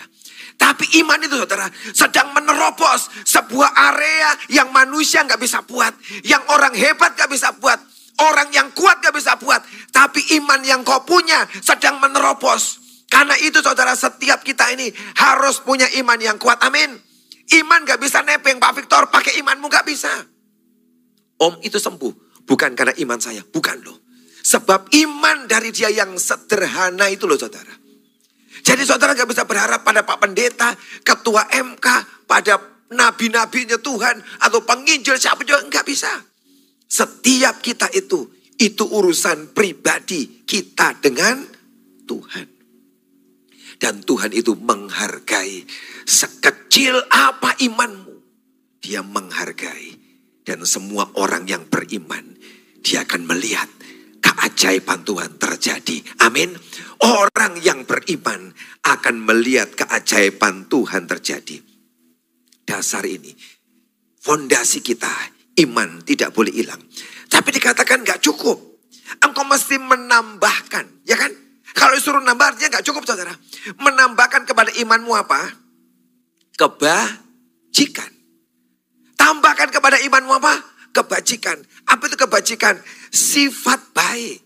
[0.60, 1.64] Tapi iman itu saudara
[1.96, 5.96] sedang menerobos sebuah area yang manusia nggak bisa buat.
[6.20, 7.80] Yang orang hebat nggak bisa buat.
[8.20, 9.64] Orang yang kuat nggak bisa buat.
[9.88, 12.79] Tapi iman yang kau punya sedang menerobos.
[13.10, 14.86] Karena itu saudara setiap kita ini
[15.18, 16.62] harus punya iman yang kuat.
[16.62, 16.94] Amin.
[17.50, 20.10] Iman gak bisa nepeng Pak Victor pakai imanmu gak bisa.
[21.42, 22.46] Om itu sembuh.
[22.46, 23.42] Bukan karena iman saya.
[23.42, 23.98] Bukan loh.
[24.40, 27.74] Sebab iman dari dia yang sederhana itu loh saudara.
[28.62, 30.70] Jadi saudara gak bisa berharap pada Pak Pendeta,
[31.02, 31.86] Ketua MK,
[32.30, 32.62] pada
[32.94, 35.66] nabi-nabinya Tuhan, atau penginjil siapa juga.
[35.66, 36.10] Nggak bisa.
[36.86, 41.42] Setiap kita itu, itu urusan pribadi kita dengan
[42.06, 42.59] Tuhan.
[43.80, 45.64] Dan Tuhan itu menghargai
[46.04, 48.20] sekecil apa imanmu.
[48.84, 49.96] Dia menghargai.
[50.44, 52.36] Dan semua orang yang beriman,
[52.84, 53.68] dia akan melihat
[54.20, 55.96] keajaiban Tuhan terjadi.
[56.20, 56.52] Amin.
[57.00, 58.52] Orang yang beriman
[58.84, 61.60] akan melihat keajaiban Tuhan terjadi.
[62.68, 63.32] Dasar ini,
[64.20, 65.10] fondasi kita,
[65.64, 66.80] iman tidak boleh hilang.
[67.30, 68.58] Tapi dikatakan gak cukup.
[69.24, 71.32] Engkau mesti menambahkan, ya kan?
[71.74, 73.34] Kalau disuruh nambah artinya gak cukup saudara.
[73.78, 75.40] Menambahkan kepada imanmu apa?
[76.58, 78.10] Kebajikan.
[79.14, 80.54] Tambahkan kepada imanmu apa?
[80.90, 81.60] Kebajikan.
[81.86, 82.74] Apa itu kebajikan?
[83.10, 84.38] Sifat baik.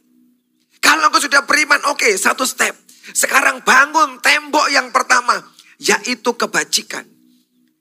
[0.84, 2.76] Kalau engkau sudah beriman, oke, okay, satu step.
[3.16, 5.40] Sekarang bangun tembok yang pertama,
[5.80, 7.08] yaitu kebajikan.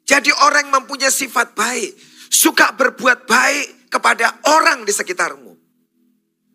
[0.03, 1.95] Jadi orang yang mempunyai sifat baik,
[2.31, 5.51] suka berbuat baik kepada orang di sekitarmu.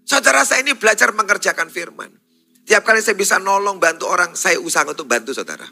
[0.09, 2.09] Saudara saya ini belajar mengerjakan firman.
[2.69, 5.65] Tiap kali saya bisa nolong, bantu orang, saya usaha untuk bantu saudara.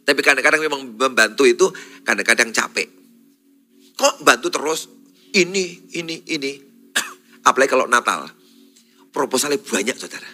[0.00, 1.68] Tapi kadang-kadang memang membantu itu
[2.00, 2.88] kadang-kadang capek.
[4.00, 4.88] Kok bantu terus?
[5.36, 6.52] Ini, ini, ini.
[7.46, 8.32] Apalagi kalau Natal
[9.12, 10.30] proposalnya banyak saudara.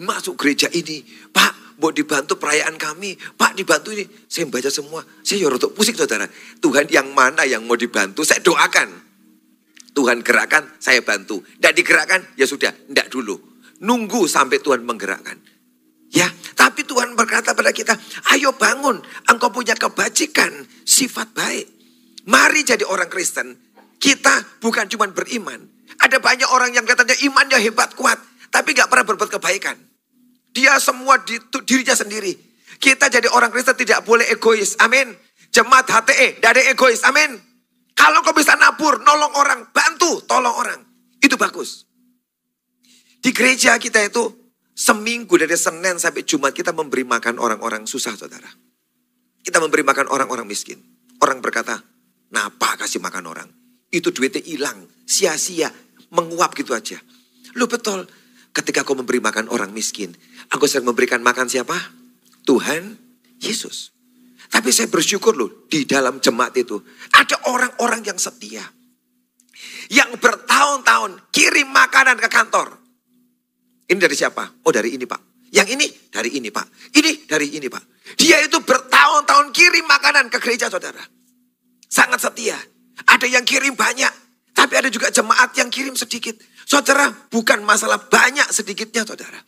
[0.00, 4.04] Masuk gereja ini, Pak mau dibantu perayaan kami, Pak dibantu ini.
[4.26, 6.28] Saya baca semua, saya untuk pusing saudara.
[6.60, 8.90] Tuhan yang mana yang mau dibantu, saya doakan.
[9.92, 11.44] Tuhan gerakkan, saya bantu.
[11.44, 13.49] Tidak digerakkan, ya sudah, tidak dulu.
[13.80, 15.40] Nunggu sampai Tuhan menggerakkan.
[16.10, 16.26] Ya,
[16.58, 17.94] tapi Tuhan berkata pada kita,
[18.34, 18.98] ayo bangun,
[19.30, 20.50] engkau punya kebajikan,
[20.82, 21.66] sifat baik.
[22.26, 23.54] Mari jadi orang Kristen.
[24.00, 25.60] Kita bukan cuma beriman,
[26.02, 28.18] ada banyak orang yang katanya imannya hebat kuat,
[28.50, 29.76] tapi gak pernah berbuat kebaikan.
[30.50, 32.32] Dia semua di, dirinya sendiri.
[32.80, 34.74] Kita jadi orang Kristen tidak boleh egois.
[34.82, 35.14] Amin.
[35.52, 37.06] Jemaat HTE, dari egois.
[37.06, 37.38] Amin.
[37.94, 40.80] Kalau kau bisa nabur, nolong orang, bantu, tolong orang.
[41.20, 41.89] Itu bagus.
[43.20, 44.32] Di gereja kita itu
[44.72, 48.48] seminggu dari Senin sampai Jumat kita memberi makan orang-orang susah saudara.
[49.40, 50.80] Kita memberi makan orang-orang miskin.
[51.20, 51.80] Orang berkata,
[52.32, 53.48] napa kasih makan orang?
[53.92, 55.68] Itu duitnya hilang, sia-sia
[56.12, 56.96] menguap gitu aja.
[57.56, 58.08] Lu betul,
[58.56, 60.16] ketika kau memberi makan orang miskin,
[60.48, 61.76] aku sering memberikan makan siapa?
[62.48, 62.96] Tuhan
[63.40, 63.92] Yesus.
[64.50, 66.80] Tapi saya bersyukur loh, di dalam jemaat itu
[67.14, 68.66] ada orang-orang yang setia.
[69.90, 72.80] Yang bertahun-tahun kirim makanan ke kantor.
[73.90, 74.62] Ini dari siapa?
[74.62, 75.50] Oh dari ini pak.
[75.50, 76.94] Yang ini dari ini pak.
[76.94, 78.14] Ini dari ini pak.
[78.14, 81.02] Dia itu bertahun-tahun kirim makanan ke gereja saudara.
[81.90, 82.54] Sangat setia.
[83.10, 84.30] Ada yang kirim banyak.
[84.54, 86.38] Tapi ada juga jemaat yang kirim sedikit.
[86.62, 89.42] Saudara, bukan masalah banyak sedikitnya saudara.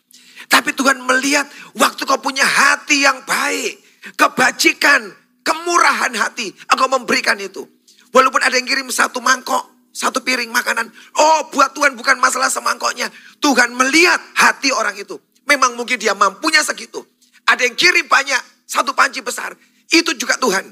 [0.51, 1.47] Tapi Tuhan melihat
[1.79, 3.79] waktu kau punya hati yang baik.
[4.19, 5.07] Kebajikan,
[5.47, 6.51] kemurahan hati.
[6.67, 7.63] Engkau memberikan itu.
[8.11, 10.89] Walaupun ada yang kirim satu mangkok, satu piring makanan.
[11.21, 13.13] Oh buat Tuhan bukan masalah semangkoknya.
[13.37, 15.21] Tuhan melihat hati orang itu.
[15.45, 17.05] Memang mungkin dia mampunya segitu.
[17.45, 19.53] Ada yang kirim banyak, satu panci besar.
[19.93, 20.65] Itu juga Tuhan.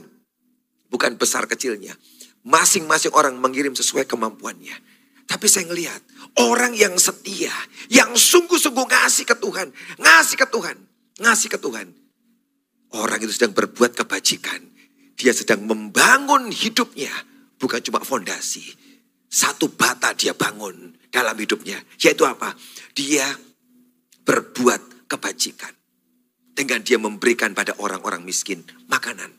[0.90, 1.94] Bukan besar kecilnya.
[2.42, 4.74] Masing-masing orang mengirim sesuai kemampuannya.
[5.30, 6.02] Tapi saya ngelihat
[6.42, 7.54] orang yang setia,
[7.94, 9.70] yang sungguh-sungguh ngasih ke Tuhan,
[10.02, 10.78] ngasih ke Tuhan,
[11.22, 11.88] ngasih ke Tuhan.
[12.92, 14.60] Orang itu sedang berbuat kebajikan.
[15.16, 17.14] Dia sedang membangun hidupnya,
[17.62, 18.81] bukan cuma fondasi.
[19.32, 22.52] Satu bata dia bangun dalam hidupnya, yaitu apa?
[22.92, 23.32] Dia
[24.28, 25.72] berbuat kebajikan.
[26.52, 28.60] Dengan dia memberikan pada orang-orang miskin
[28.92, 29.32] makanan.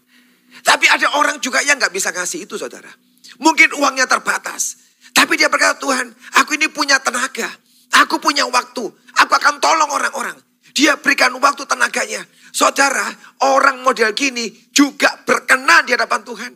[0.64, 2.88] Tapi ada orang juga yang nggak bisa ngasih itu saudara.
[3.36, 4.80] Mungkin uangnya terbatas.
[5.12, 6.08] Tapi dia berkata Tuhan
[6.40, 7.52] aku ini punya tenaga.
[8.00, 8.84] Aku punya waktu.
[9.20, 10.40] Aku akan tolong orang-orang.
[10.72, 12.24] Dia berikan waktu tenaganya.
[12.48, 13.04] Saudara,
[13.44, 16.52] orang model gini juga berkenan di hadapan Tuhan.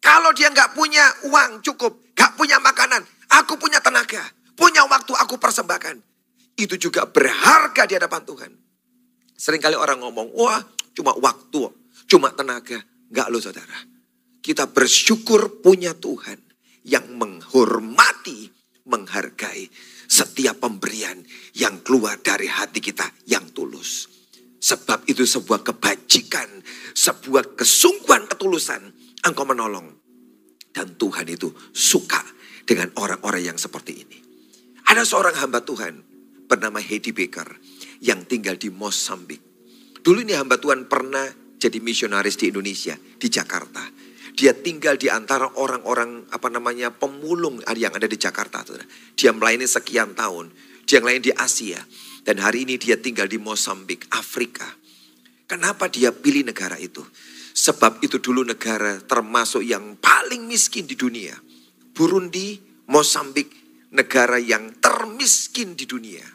[0.00, 3.04] Kalau dia nggak punya uang cukup, nggak punya makanan,
[3.36, 4.24] aku punya tenaga,
[4.56, 6.00] punya waktu aku persembahkan.
[6.56, 8.52] Itu juga berharga di hadapan Tuhan.
[9.36, 10.60] Seringkali orang ngomong, wah
[10.92, 11.72] cuma waktu,
[12.08, 12.80] cuma tenaga.
[13.10, 13.78] Enggak loh saudara.
[14.40, 16.36] Kita bersyukur punya Tuhan
[16.84, 18.48] yang menghormati,
[18.88, 19.68] menghargai
[20.10, 21.22] setiap pemberian
[21.54, 24.08] yang keluar dari hati kita yang tulus.
[24.60, 26.60] Sebab itu sebuah kebajikan,
[26.92, 28.92] sebuah kesungguhan ketulusan.
[29.26, 29.88] Engkau menolong.
[30.70, 32.22] Dan Tuhan itu suka
[32.62, 34.18] dengan orang-orang yang seperti ini.
[34.86, 35.98] Ada seorang hamba Tuhan
[36.46, 37.46] bernama Heidi Baker
[38.02, 39.42] yang tinggal di Mosambik.
[40.00, 41.26] Dulu ini hamba Tuhan pernah
[41.60, 43.84] jadi misionaris di Indonesia, di Jakarta.
[44.32, 48.64] Dia tinggal di antara orang-orang apa namanya pemulung yang ada di Jakarta.
[49.18, 50.48] Dia melayani sekian tahun.
[50.88, 51.82] Dia melayani di Asia.
[52.24, 54.64] Dan hari ini dia tinggal di Mosambik, Afrika.
[55.44, 57.04] Kenapa dia pilih negara itu?
[57.50, 61.34] Sebab itu dulu negara termasuk yang paling miskin di dunia.
[61.90, 62.56] Burundi,
[62.90, 63.60] Mosambik
[63.94, 66.26] negara yang termiskin di dunia.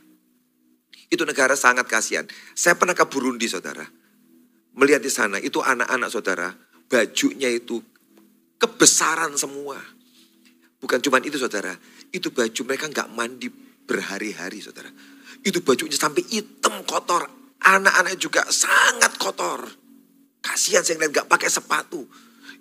[1.08, 2.28] Itu negara sangat kasihan.
[2.56, 3.84] Saya pernah ke Burundi saudara.
[4.76, 6.52] Melihat di sana itu anak-anak saudara.
[6.92, 7.80] Bajunya itu
[8.60, 9.80] kebesaran semua.
[10.80, 11.72] Bukan cuma itu saudara.
[12.12, 13.48] Itu baju mereka nggak mandi
[13.88, 14.92] berhari-hari saudara.
[15.46, 17.32] Itu bajunya sampai hitam kotor.
[17.64, 19.85] Anak-anak juga sangat kotor.
[20.46, 22.06] Kasihan saya ngeliat nggak pakai sepatu.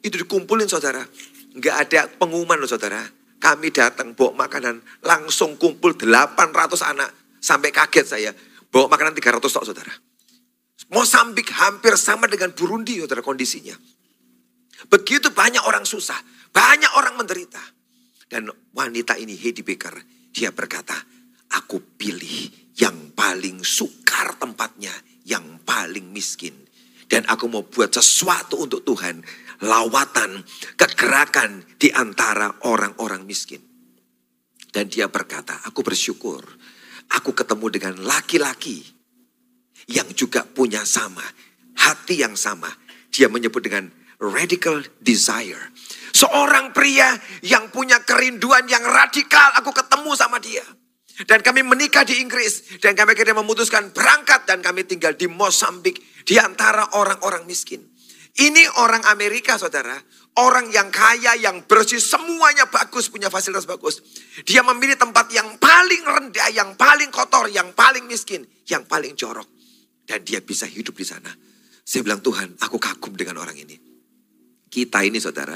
[0.01, 1.05] Itu dikumpulin saudara.
[1.53, 3.05] Nggak ada pengumuman loh saudara.
[3.37, 4.81] Kami datang bawa makanan.
[5.05, 7.13] Langsung kumpul 800 anak.
[7.45, 8.31] Sampai kaget saya.
[8.73, 9.93] Bawa makanan 300 tok saudara.
[10.89, 13.77] Mosambik hampir sama dengan Burundi saudara kondisinya.
[14.89, 16.17] Begitu banyak orang susah.
[16.57, 17.61] Banyak orang menderita.
[18.25, 19.93] Dan wanita ini Heidi Baker.
[20.33, 20.97] Dia berkata,
[21.53, 22.49] aku pilih
[22.81, 24.93] yang paling sukar tempatnya.
[25.29, 26.64] Yang paling miskin.
[27.05, 29.21] Dan aku mau buat sesuatu untuk Tuhan
[29.63, 30.43] lawatan,
[30.75, 33.61] kegerakan di antara orang-orang miskin.
[34.75, 36.43] Dan dia berkata, aku bersyukur
[37.13, 38.81] aku ketemu dengan laki-laki
[39.91, 41.25] yang juga punya sama,
[41.77, 42.71] hati yang sama.
[43.13, 43.87] Dia menyebut dengan
[44.19, 45.71] radical desire.
[46.15, 47.11] Seorang pria
[47.45, 50.65] yang punya kerinduan yang radikal, aku ketemu sama dia.
[51.23, 52.83] Dan kami menikah di Inggris.
[52.83, 56.27] Dan kami akhirnya memutuskan berangkat dan kami tinggal di Mosambik.
[56.27, 57.85] Di antara orang-orang miskin.
[58.35, 59.95] Ini orang Amerika saudara.
[60.35, 64.03] Orang yang kaya, yang bersih, semuanya bagus, punya fasilitas bagus.
[64.43, 69.47] Dia memilih tempat yang paling rendah, yang paling kotor, yang paling miskin, yang paling jorok.
[70.03, 71.31] Dan dia bisa hidup di sana.
[71.87, 73.79] Saya bilang Tuhan, aku kagum dengan orang ini.
[74.67, 75.55] Kita ini saudara,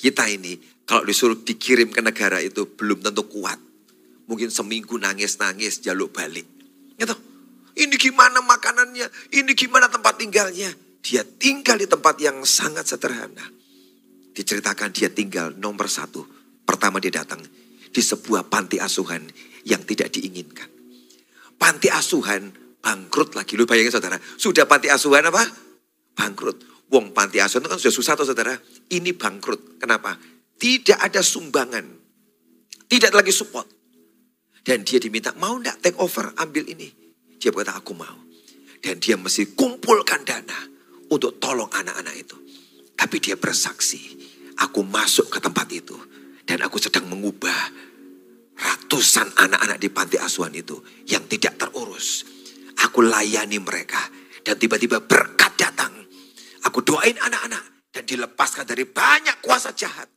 [0.00, 0.56] kita ini
[0.88, 3.60] kalau disuruh dikirim ke negara itu belum tentu kuat.
[4.24, 6.48] Mungkin seminggu nangis-nangis jaluk balik.
[6.96, 7.16] Gitu.
[7.74, 10.70] Ini gimana makanannya, ini gimana tempat tinggalnya.
[11.04, 13.44] Dia tinggal di tempat yang sangat sederhana.
[14.32, 16.24] Diceritakan dia tinggal nomor satu.
[16.64, 17.44] Pertama dia datang
[17.92, 19.20] di sebuah panti asuhan
[19.68, 20.66] yang tidak diinginkan.
[21.60, 22.48] Panti asuhan
[22.80, 23.54] bangkrut lagi.
[23.54, 25.44] Lu bayangin saudara, sudah panti asuhan apa?
[26.16, 26.88] Bangkrut.
[26.88, 28.54] Wong panti asuhan itu kan sudah susah tuh saudara.
[28.88, 29.82] Ini bangkrut.
[29.82, 30.16] Kenapa?
[30.56, 31.84] Tidak ada sumbangan.
[32.88, 33.66] Tidak lagi support.
[34.64, 36.88] Dan dia diminta, mau enggak take over, ambil ini.
[37.36, 38.16] Dia berkata, aku mau.
[38.80, 40.56] Dan dia mesti kumpulkan dana
[41.12, 42.36] untuk tolong anak-anak itu.
[42.96, 44.00] Tapi dia bersaksi,
[44.56, 45.96] aku masuk ke tempat itu
[46.48, 47.72] dan aku sedang mengubah
[48.54, 52.24] ratusan anak-anak di panti asuhan itu yang tidak terurus.
[52.84, 54.00] Aku layani mereka
[54.44, 55.92] dan tiba-tiba berkat datang.
[56.64, 60.08] Aku doain anak-anak dan dilepaskan dari banyak kuasa jahat.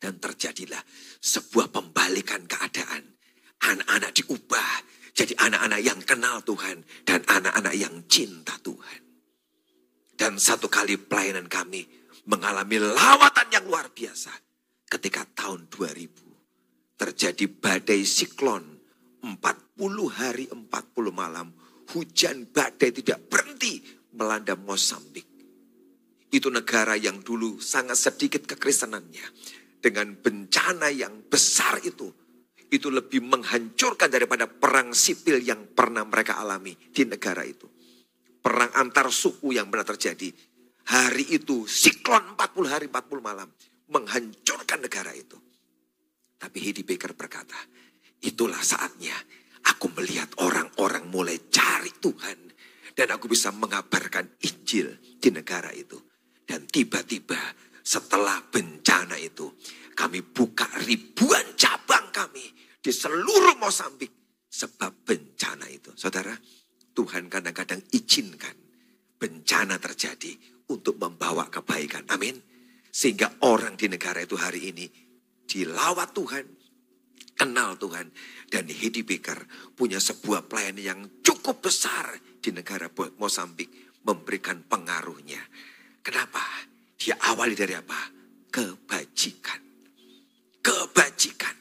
[0.00, 0.80] Dan terjadilah
[1.20, 3.19] sebuah pembalikan keadaan.
[3.60, 4.74] Anak-anak diubah
[5.12, 9.00] jadi anak-anak yang kenal Tuhan dan anak-anak yang cinta Tuhan.
[10.16, 11.84] Dan satu kali pelayanan kami
[12.28, 14.32] mengalami lawatan yang luar biasa.
[14.90, 18.64] Ketika tahun 2000 terjadi badai siklon
[19.24, 20.68] 40 hari 40
[21.12, 21.48] malam.
[21.90, 23.82] Hujan badai tidak berhenti
[24.14, 25.26] melanda Mosambik.
[26.30, 29.26] Itu negara yang dulu sangat sedikit kekristenannya.
[29.80, 32.19] Dengan bencana yang besar itu.
[32.70, 37.80] Itu lebih menghancurkan daripada perang sipil yang pernah mereka alami di negara itu
[38.40, 40.32] perang antar suku yang benar terjadi.
[40.90, 43.46] Hari itu siklon 40 hari 40 malam
[43.92, 45.36] menghancurkan negara itu.
[46.40, 47.56] Tapi Hedi Baker berkata,
[48.24, 49.14] itulah saatnya
[49.68, 52.48] aku melihat orang-orang mulai cari Tuhan.
[52.90, 55.96] Dan aku bisa mengabarkan Injil di negara itu.
[56.42, 57.38] Dan tiba-tiba
[57.80, 59.46] setelah bencana itu,
[59.94, 64.12] kami buka ribuan cabang kami di seluruh Mosambik.
[64.50, 65.94] Sebab bencana itu.
[65.94, 66.34] Saudara,
[66.90, 68.56] Tuhan kadang-kadang izinkan
[69.14, 70.34] bencana terjadi
[70.74, 72.02] untuk membawa kebaikan.
[72.10, 72.34] Amin.
[72.90, 74.90] Sehingga orang di negara itu hari ini
[75.46, 76.46] dilawat Tuhan,
[77.38, 78.10] kenal Tuhan.
[78.50, 79.38] Dan Hedi Baker
[79.78, 82.90] punya sebuah pelayanan yang cukup besar di negara
[83.22, 83.70] Mosambik
[84.02, 85.38] memberikan pengaruhnya.
[86.02, 86.42] Kenapa?
[86.98, 88.10] Dia awali dari apa?
[88.50, 89.62] Kebajikan.
[90.58, 91.59] Kebajikan.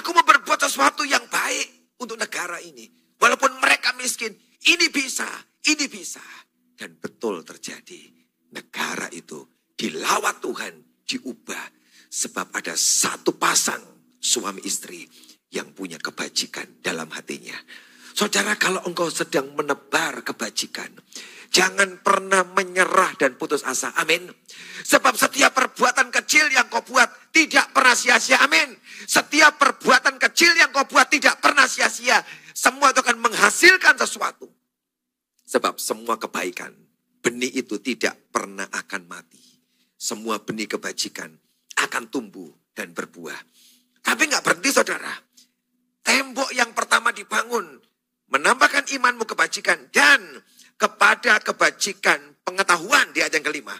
[0.00, 2.88] Aku mau berbuat sesuatu yang baik untuk negara ini.
[3.20, 4.32] Walaupun mereka miskin,
[4.66, 5.28] ini bisa,
[5.68, 6.24] ini bisa.
[6.72, 8.10] Dan betul terjadi.
[8.52, 9.44] Negara itu
[9.76, 10.74] dilawat Tuhan,
[11.04, 11.66] diubah.
[12.12, 13.80] Sebab ada satu pasang
[14.20, 15.08] suami istri
[15.52, 17.56] yang punya kebajikan dalam hatinya.
[18.12, 20.92] Saudara kalau engkau sedang menebar kebajikan.
[21.52, 23.92] Jangan pernah menyerah dan putus asa.
[24.00, 24.24] Amin.
[24.88, 28.40] Sebab setiap perbuatan kecil yang kau buat tidak pernah sia-sia.
[28.40, 28.72] Amin.
[29.04, 32.24] Setiap perbuatan kecil yang kau buat tidak pernah sia-sia.
[32.56, 34.48] Semua itu akan menghasilkan sesuatu.
[35.44, 36.72] Sebab semua kebaikan,
[37.20, 39.44] benih itu tidak pernah akan mati.
[39.92, 41.36] Semua benih kebajikan
[41.76, 43.36] akan tumbuh dan berbuah.
[44.00, 45.12] Tapi nggak berhenti saudara.
[46.00, 47.76] Tembok yang pertama dibangun.
[48.32, 49.92] Menambahkan imanmu kebajikan.
[49.92, 50.40] Dan
[50.76, 53.74] kepada kebajikan pengetahuan di ayat yang kelima.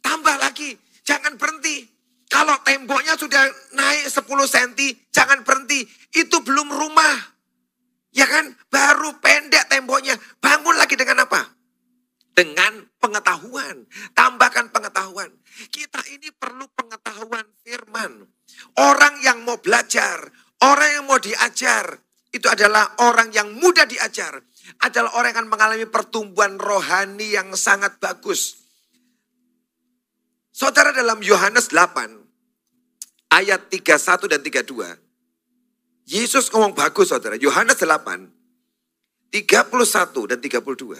[0.00, 1.84] Tambah lagi, jangan berhenti.
[2.28, 3.40] Kalau temboknya sudah
[3.72, 4.72] naik 10 cm,
[5.08, 5.88] jangan berhenti.
[6.12, 7.16] Itu belum rumah.
[8.12, 8.52] Ya kan?
[8.68, 10.16] Baru pendek temboknya.
[10.36, 11.40] Bangun lagi dengan apa?
[12.36, 13.88] Dengan pengetahuan.
[14.12, 15.32] Tambahkan pengetahuan.
[15.72, 18.28] Kita ini perlu pengetahuan firman.
[18.76, 20.20] Orang yang mau belajar,
[20.60, 21.96] orang yang mau diajar,
[22.28, 24.36] itu adalah orang yang mudah diajar.
[24.88, 28.64] Adalah orang yang akan mengalami pertumbuhan rohani yang sangat bagus.
[30.48, 32.18] Saudara dalam Yohanes 8,
[33.30, 34.96] ayat 31 dan 32.
[36.08, 37.36] Yesus ngomong bagus saudara.
[37.36, 38.32] Yohanes 8,
[39.28, 40.96] 31 dan 32.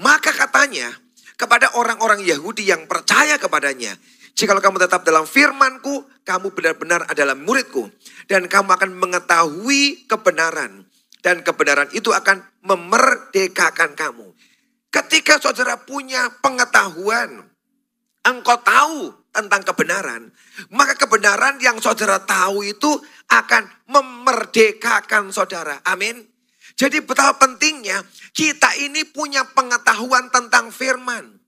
[0.00, 0.88] Maka katanya
[1.36, 3.92] kepada orang-orang Yahudi yang percaya kepadanya.
[4.32, 7.92] Jikalau kamu tetap dalam firmanku, kamu benar-benar adalah muridku.
[8.24, 10.87] Dan kamu akan mengetahui kebenaran.
[11.18, 14.28] Dan kebenaran itu akan memerdekakan kamu.
[14.88, 17.44] Ketika saudara punya pengetahuan,
[18.24, 20.32] engkau tahu tentang kebenaran,
[20.72, 22.90] maka kebenaran yang saudara tahu itu
[23.28, 25.78] akan memerdekakan saudara.
[25.84, 26.24] Amin.
[26.78, 31.42] Jadi betapa pentingnya kita ini punya pengetahuan tentang firman.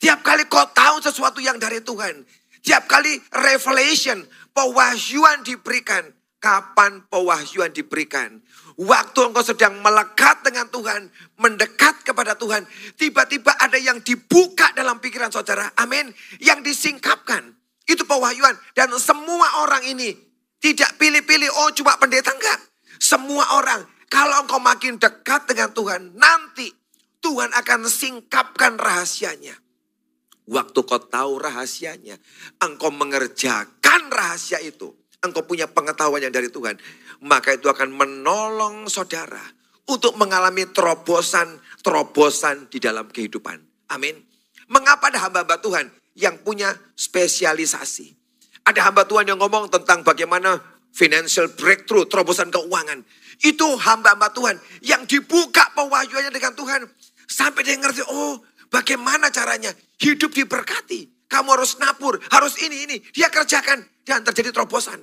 [0.00, 2.24] Tiap kali kau tahu sesuatu yang dari Tuhan.
[2.64, 6.08] Tiap kali revelation, pewahyuan diberikan.
[6.42, 8.42] Kapan pewahyuan diberikan?
[8.80, 12.64] Waktu engkau sedang melekat dengan Tuhan, mendekat kepada Tuhan,
[12.96, 15.68] tiba-tiba ada yang dibuka dalam pikiran saudara.
[15.76, 16.08] Amin.
[16.40, 17.52] Yang disingkapkan.
[17.84, 18.56] Itu pewahyuan.
[18.72, 20.16] Dan semua orang ini
[20.62, 22.60] tidak pilih-pilih, oh cuma pendeta enggak.
[23.02, 23.82] Semua orang.
[24.06, 26.70] Kalau engkau makin dekat dengan Tuhan, nanti
[27.18, 29.56] Tuhan akan singkapkan rahasianya.
[30.46, 32.18] Waktu kau tahu rahasianya,
[32.60, 35.01] engkau mengerjakan rahasia itu.
[35.22, 36.78] Engkau punya pengetahuan yang dari Tuhan.
[37.22, 39.42] Maka itu akan menolong saudara
[39.86, 43.62] untuk mengalami terobosan-terobosan di dalam kehidupan.
[43.94, 44.18] Amin.
[44.66, 45.86] Mengapa ada hamba-hamba Tuhan
[46.18, 48.18] yang punya spesialisasi?
[48.66, 50.58] Ada hamba Tuhan yang ngomong tentang bagaimana
[50.90, 53.06] financial breakthrough, terobosan keuangan.
[53.42, 56.82] Itu hamba-hamba Tuhan yang dibuka pewahyuannya dengan Tuhan.
[57.26, 59.68] Sampai dia ngerti, oh Bagaimana caranya?
[60.00, 61.28] Hidup diberkati.
[61.28, 62.96] Kamu harus nabur, harus ini, ini.
[63.12, 65.02] Dia kerjakan dan terjadi terobosan.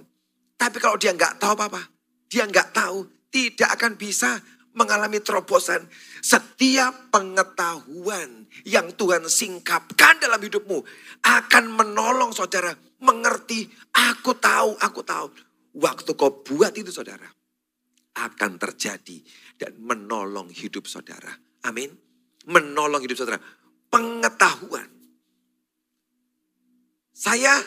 [0.59, 1.81] Tapi kalau dia nggak tahu apa-apa,
[2.27, 4.39] dia nggak tahu, tidak akan bisa
[4.75, 5.87] mengalami terobosan.
[6.19, 10.83] Setiap pengetahuan yang Tuhan singkapkan dalam hidupmu
[11.23, 13.65] akan menolong saudara mengerti.
[13.95, 15.27] Aku tahu, aku tahu.
[15.79, 17.27] Waktu kau buat itu saudara,
[18.19, 19.21] akan terjadi
[19.55, 21.31] dan menolong hidup saudara.
[21.63, 21.93] Amin.
[22.49, 23.39] Menolong hidup saudara
[23.87, 24.87] pengetahuan.
[27.13, 27.59] Saya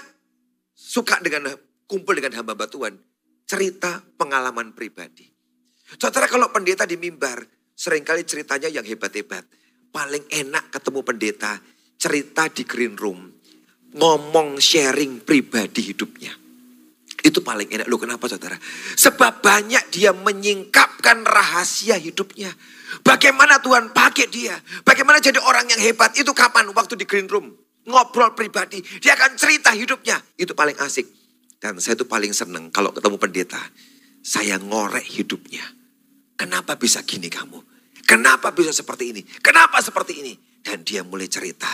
[0.92, 1.48] suka dengan
[1.88, 2.92] kumpul dengan hamba Tuhan,
[3.48, 5.24] cerita pengalaman pribadi.
[5.96, 7.40] Saudara kalau pendeta di mimbar,
[7.72, 9.48] sering kali ceritanya yang hebat-hebat.
[9.88, 11.52] Paling enak ketemu pendeta,
[11.96, 13.28] cerita di green room,
[13.96, 16.33] ngomong sharing pribadi hidupnya.
[17.22, 17.87] Itu paling enak.
[17.87, 18.57] Loh kenapa saudara?
[18.96, 22.50] Sebab banyak dia menyingkapkan rahasia hidupnya.
[23.05, 24.57] Bagaimana Tuhan pakai dia?
[24.83, 26.16] Bagaimana jadi orang yang hebat?
[26.18, 26.72] Itu kapan?
[26.72, 27.52] Waktu di green room.
[27.88, 28.78] Ngobrol pribadi.
[29.02, 30.22] Dia akan cerita hidupnya.
[30.38, 31.06] Itu paling asik.
[31.58, 33.62] Dan saya itu paling seneng kalau ketemu pendeta.
[34.22, 35.62] Saya ngorek hidupnya.
[36.38, 37.58] Kenapa bisa gini kamu?
[38.06, 39.22] Kenapa bisa seperti ini?
[39.22, 40.34] Kenapa seperti ini?
[40.62, 41.70] Dan dia mulai cerita.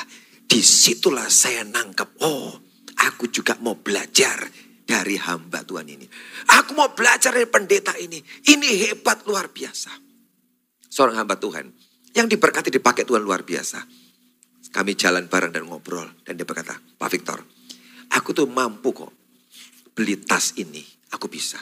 [0.48, 2.24] Di situlah saya nangkep.
[2.24, 2.52] Oh,
[3.04, 4.48] aku juga mau belajar
[4.88, 6.08] dari hamba Tuhan ini.
[6.56, 8.16] Aku mau belajar dari pendeta ini.
[8.48, 9.92] Ini hebat luar biasa.
[10.88, 11.68] Seorang hamba Tuhan
[12.16, 14.07] yang diberkati dipakai Tuhan luar biasa.
[14.68, 16.08] Kami jalan bareng dan ngobrol.
[16.22, 17.38] Dan dia berkata, Pak Victor,
[18.12, 19.12] aku tuh mampu kok
[19.96, 20.84] beli tas ini.
[21.16, 21.58] Aku bisa.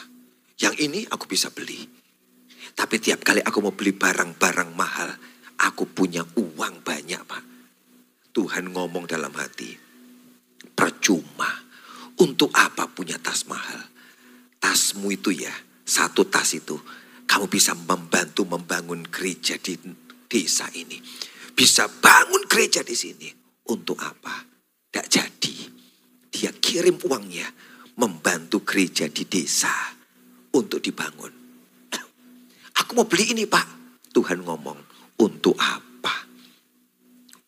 [0.59, 1.79] Yang ini aku bisa beli.
[2.77, 5.09] Tapi tiap kali aku mau beli barang-barang mahal,
[5.65, 7.43] aku punya uang banyak Pak.
[8.37, 9.73] Tuhan ngomong dalam hati,
[10.77, 11.49] percuma
[12.21, 13.81] untuk apa punya tas mahal?
[14.61, 15.49] Tasmu itu ya,
[15.81, 16.77] satu tas itu.
[17.25, 19.73] Kamu bisa membantu membangun gereja di
[20.29, 21.01] desa ini.
[21.57, 23.33] Bisa bangun gereja di sini.
[23.73, 24.45] Untuk apa?
[24.93, 25.55] Tidak jadi.
[26.29, 27.49] Dia kirim uangnya
[27.97, 29.73] membantu gereja di desa
[30.53, 31.33] untuk dibangun.
[32.85, 33.65] Aku mau beli ini pak.
[34.13, 34.77] Tuhan ngomong,
[35.17, 36.29] untuk apa?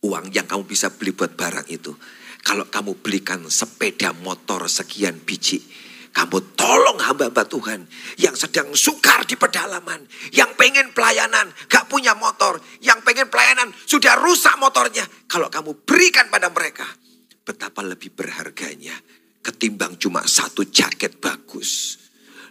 [0.02, 1.94] Uang yang kamu bisa beli buat barang itu
[2.40, 5.60] kalau kamu belikan sepeda motor sekian biji,
[6.10, 7.86] kamu tolong hamba-hamba Tuhan
[8.18, 10.04] yang sedang sukar di pedalaman,
[10.34, 15.06] yang pengen pelayanan, gak punya motor, yang pengen pelayanan sudah rusak motornya.
[15.30, 16.86] Kalau kamu berikan pada mereka,
[17.46, 18.98] betapa lebih berharganya
[19.40, 21.98] ketimbang cuma satu jaket bagus.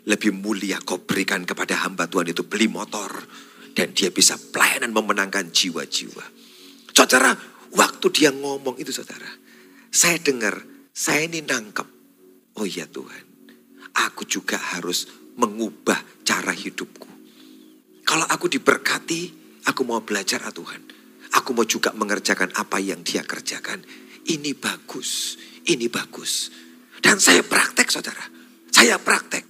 [0.08, 3.12] Lebih mulia kau berikan kepada hamba Tuhan itu beli motor.
[3.76, 6.24] Dan dia bisa pelayanan memenangkan jiwa-jiwa.
[6.90, 7.30] Saudara,
[7.70, 9.28] waktu dia ngomong itu saudara.
[9.92, 10.58] Saya dengar,
[10.90, 11.86] saya ini nangkep.
[12.58, 13.24] Oh iya Tuhan,
[14.06, 17.06] aku juga harus mengubah cara hidupku.
[18.06, 19.20] Kalau aku diberkati,
[19.66, 20.82] aku mau belajar ah Tuhan.
[21.36, 23.84] Aku mau juga mengerjakan apa yang dia kerjakan.
[24.24, 25.36] Ini bagus,
[25.68, 26.48] ini bagus.
[26.98, 28.24] Dan saya praktek saudara.
[28.72, 29.44] Saya praktek.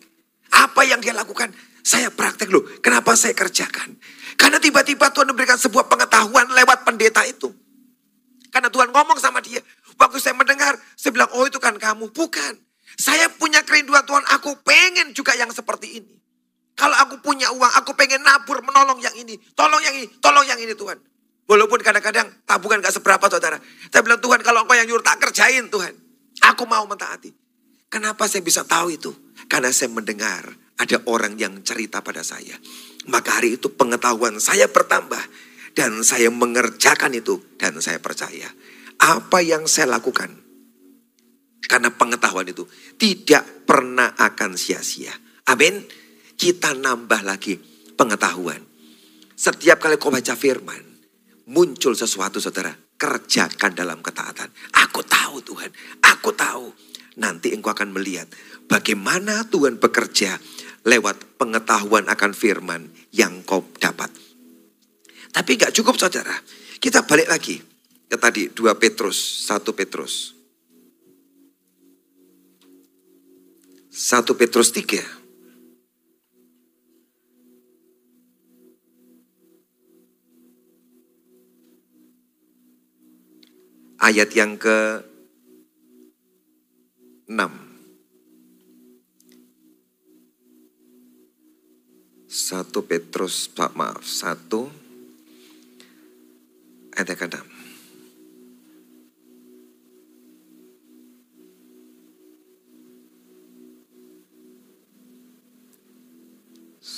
[0.59, 2.67] Apa yang dia lakukan, saya praktek loh.
[2.83, 3.95] Kenapa saya kerjakan?
[4.35, 7.53] Karena tiba-tiba Tuhan memberikan sebuah pengetahuan lewat pendeta itu.
[8.49, 9.63] Karena Tuhan ngomong sama dia.
[9.99, 12.11] Waktu saya mendengar, saya bilang, oh itu kan kamu.
[12.11, 12.68] Bukan.
[12.99, 16.19] Saya punya kerinduan Tuhan, aku pengen juga yang seperti ini.
[16.75, 19.39] Kalau aku punya uang, aku pengen nabur, menolong yang ini.
[19.55, 20.99] Tolong yang ini, tolong yang ini Tuhan.
[21.49, 23.59] Walaupun kadang-kadang tabungan gak seberapa saudara.
[23.89, 25.95] Saya bilang Tuhan kalau engkau yang nyuruh tak kerjain Tuhan.
[26.45, 27.35] Aku mau mentaati.
[27.89, 29.11] Kenapa saya bisa tahu itu?
[29.49, 30.45] Karena saya mendengar
[30.77, 32.55] ada orang yang cerita pada saya.
[33.09, 35.25] Maka hari itu pengetahuan saya bertambah.
[35.73, 37.41] Dan saya mengerjakan itu.
[37.57, 38.53] Dan saya percaya.
[39.01, 40.48] Apa yang saya lakukan.
[41.65, 45.13] Karena pengetahuan itu tidak pernah akan sia-sia.
[45.49, 45.85] Amin
[46.39, 47.59] kita nambah lagi
[47.99, 48.63] pengetahuan.
[49.35, 50.83] Setiap kali kau baca firman,
[51.51, 54.47] muncul sesuatu saudara, kerjakan dalam ketaatan.
[54.87, 55.71] Aku tahu Tuhan,
[56.07, 56.71] aku tahu.
[57.19, 58.31] Nanti engkau akan melihat
[58.71, 60.39] bagaimana Tuhan bekerja
[60.87, 64.15] lewat pengetahuan akan firman yang kau dapat.
[65.35, 66.39] Tapi gak cukup saudara,
[66.79, 67.59] kita balik lagi
[68.07, 70.38] ke tadi 2 Petrus, 1 Petrus.
[73.99, 75.03] 1 Petrus 3.
[83.99, 85.03] Ayat yang ke
[87.27, 87.35] 6.
[92.31, 94.47] 1 Petrus, maaf, 1
[96.95, 97.58] ayat yang ke-6.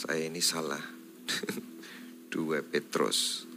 [0.01, 0.81] Saya ini salah.
[2.33, 3.51] Dua Petrus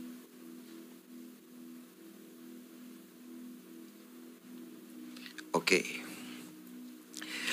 [5.53, 5.85] Oke.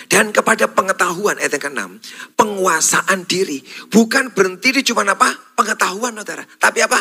[0.09, 1.83] Dan kepada pengetahuan ayat yang ke-6,
[2.35, 3.61] penguasaan diri.
[3.93, 5.29] Bukan berhenti di cuma apa?
[5.55, 6.43] Pengetahuan saudara.
[6.59, 6.99] Tapi apa?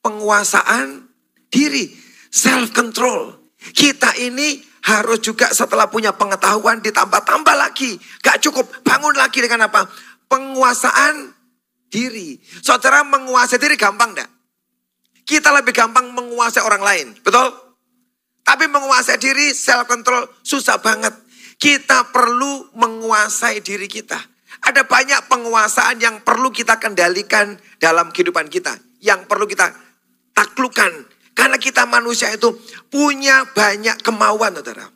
[0.00, 1.04] Penguasaan
[1.52, 1.92] diri.
[2.32, 3.52] Self control.
[3.60, 8.00] Kita ini harus juga setelah punya pengetahuan ditambah-tambah lagi.
[8.24, 8.64] Gak cukup.
[8.80, 9.84] Bangun lagi dengan apa?
[10.30, 11.34] Penguasaan
[11.90, 12.38] diri.
[12.62, 14.30] Saudara menguasai diri gampang enggak?
[15.26, 17.06] Kita lebih gampang menguasai orang lain.
[17.18, 17.50] Betul?
[18.46, 21.12] Tapi menguasai diri, self control susah banget.
[21.60, 24.16] Kita perlu menguasai diri kita.
[24.64, 28.74] Ada banyak penguasaan yang perlu kita kendalikan dalam kehidupan kita.
[29.02, 29.70] Yang perlu kita
[30.32, 30.92] taklukan.
[31.36, 32.52] Karena kita manusia itu
[32.90, 34.88] punya banyak kemauan, saudara.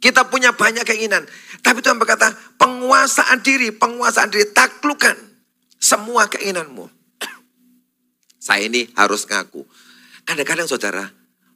[0.00, 1.28] Kita punya banyak keinginan.
[1.60, 5.16] Tapi Tuhan berkata, penguasaan diri, penguasaan diri, taklukan
[5.76, 6.84] semua keinginanmu.
[8.46, 9.64] Saya ini harus ngaku.
[10.24, 11.04] Kadang-kadang saudara,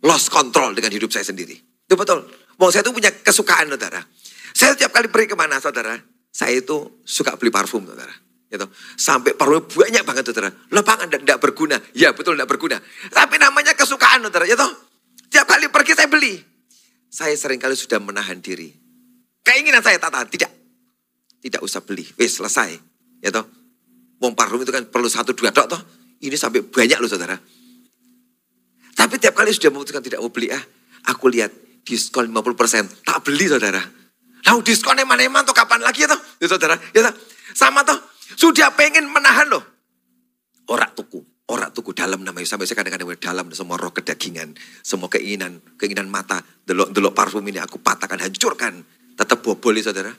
[0.04, 1.54] lost control dengan hidup saya sendiri.
[1.54, 2.26] Itu betul.
[2.58, 4.02] Mau saya itu punya kesukaan saudara.
[4.50, 5.94] Saya setiap kali pergi ke mana saudara,
[6.34, 8.10] saya itu suka beli parfum saudara.
[8.50, 8.66] Gitu.
[8.98, 10.50] Sampai parfum banyak banget saudara.
[10.74, 11.78] Lapangan tidak berguna.
[11.94, 12.82] Ya betul tidak berguna.
[13.10, 14.46] Tapi namanya kesukaan saudara.
[14.46, 14.66] Gitu.
[15.30, 16.34] Tiap kali pergi saya beli.
[17.10, 18.83] Saya sering kali sudah menahan diri.
[19.44, 20.28] Keinginan saya tak tahan.
[20.32, 20.50] Tidak.
[21.44, 22.08] Tidak usah beli.
[22.16, 22.74] Wis selesai.
[23.20, 23.44] Ya toh.
[24.18, 25.80] Mau parfum itu kan perlu satu dua dok toh.
[26.24, 27.36] Ini sampai banyak loh saudara.
[28.94, 30.62] Tapi tiap kali sudah memutuskan tidak mau beli, ah,
[31.10, 31.50] aku lihat
[31.84, 33.82] diskon 50%, tak beli saudara.
[34.44, 36.20] Lalu diskonnya mana emang tuh kapan lagi ya toh?
[36.40, 37.14] Ya saudara, ya toh?
[37.52, 38.00] Sama toh,
[38.38, 39.60] sudah pengen menahan loh.
[40.70, 41.20] Orak tuku,
[41.50, 42.48] orak tuku dalam namanya.
[42.48, 46.40] Sampai saya kadang-kadang dalam semua roh kedagingan, semua keinginan, keinginan mata.
[46.64, 48.80] Delok-delok parfum ini aku patahkan, hancurkan.
[49.14, 50.12] Tetap bobol ya saudara.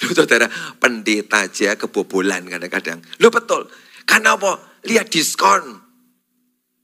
[0.00, 0.48] Loh saudara,
[0.80, 3.04] pendeta aja kebobolan kadang-kadang.
[3.20, 3.68] Loh betul.
[4.08, 4.80] Karena apa?
[4.88, 5.76] Lihat diskon.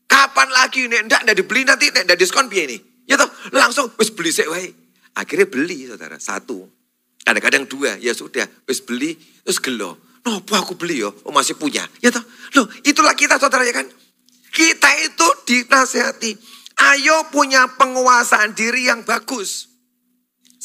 [0.06, 2.78] Kapan lagi nek ndak ndak dibeli nanti ndak diskon piye ini?
[3.08, 3.26] Ya toh,
[3.56, 4.70] langsung wis beli sik wae.
[5.16, 6.68] Akhirnya beli saudara, satu.
[7.24, 9.98] Kadang-kadang dua, ya sudah, wis beli, terus gelo.
[10.22, 11.86] Nopo aku beli yo, oh masih punya.
[12.02, 12.22] Ya toh,
[12.58, 13.86] loh itulah kita saudara ya kan.
[14.52, 16.32] Kita itu dinasehati.
[16.76, 19.75] Ayo punya penguasaan diri yang bagus.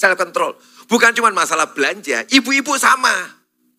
[0.02, 0.58] Self control.
[0.90, 3.14] Bukan cuma masalah belanja, ibu-ibu sama.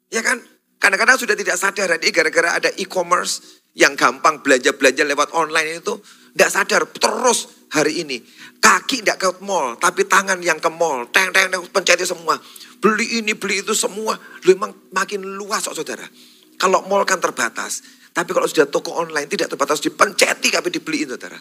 [0.06, 0.38] Ya kan?
[0.78, 5.96] Kadang-kadang sudah tidak sadar, ini gara-gara ada e-commerce, yang gampang belanja-belanja lewat online itu
[6.32, 8.20] tidak sadar terus hari ini.
[8.60, 11.08] Kaki tidak ke mall, tapi tangan yang ke mall.
[11.08, 12.36] Teng, teng, teng, penceti semua.
[12.78, 14.14] Beli ini, beli itu semua.
[14.44, 16.04] Lu emang makin luas kok saudara.
[16.60, 17.82] Kalau mall kan terbatas.
[18.12, 21.40] Tapi kalau sudah toko online tidak terbatas dipenceti tapi dibeliin saudara.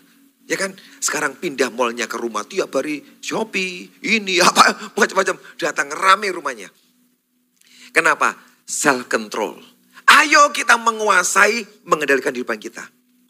[0.52, 0.76] Ya kan?
[1.00, 6.68] Sekarang pindah mallnya ke rumah tiap hari Shopee, ini apa macam-macam datang rame rumahnya.
[7.96, 8.36] Kenapa?
[8.68, 9.56] Self control.
[10.12, 12.84] Ayo kita menguasai mengendalikan kehidupan kita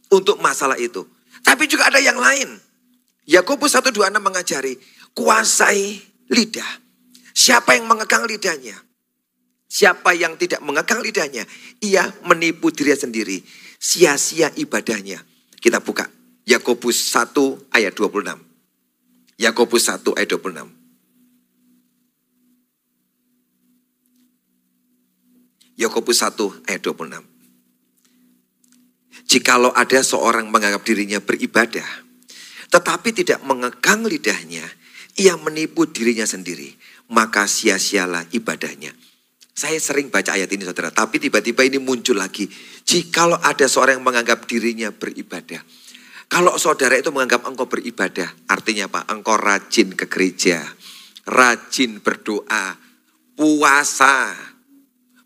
[0.10, 1.06] untuk masalah itu.
[1.46, 2.58] Tapi juga ada yang lain.
[3.30, 4.74] Yakobus 126 mengajari
[5.14, 6.02] kuasai
[6.34, 6.82] lidah.
[7.38, 8.82] Siapa yang mengekang lidahnya?
[9.70, 11.46] Siapa yang tidak mengekang lidahnya,
[11.86, 13.38] ia menipu diri sendiri.
[13.78, 15.22] Sia-sia ibadahnya.
[15.62, 16.10] Kita buka
[16.46, 18.38] Yakobus 1 ayat 26.
[19.38, 20.82] Yakobus 1 ayat 26.
[25.82, 27.32] Yakobus 1 ayat 26.
[29.26, 31.88] Jikalau ada seorang menganggap dirinya beribadah,
[32.68, 34.66] tetapi tidak mengekang lidahnya,
[35.16, 36.76] ia menipu dirinya sendiri,
[37.10, 38.92] maka sia-sialah ibadahnya.
[39.52, 42.48] Saya sering baca ayat ini saudara, tapi tiba-tiba ini muncul lagi.
[42.88, 45.62] Jikalau ada seorang yang menganggap dirinya beribadah.
[46.32, 49.04] Kalau saudara itu menganggap engkau beribadah, artinya apa?
[49.12, 50.64] Engkau rajin ke gereja,
[51.28, 52.80] rajin berdoa,
[53.36, 54.32] puasa,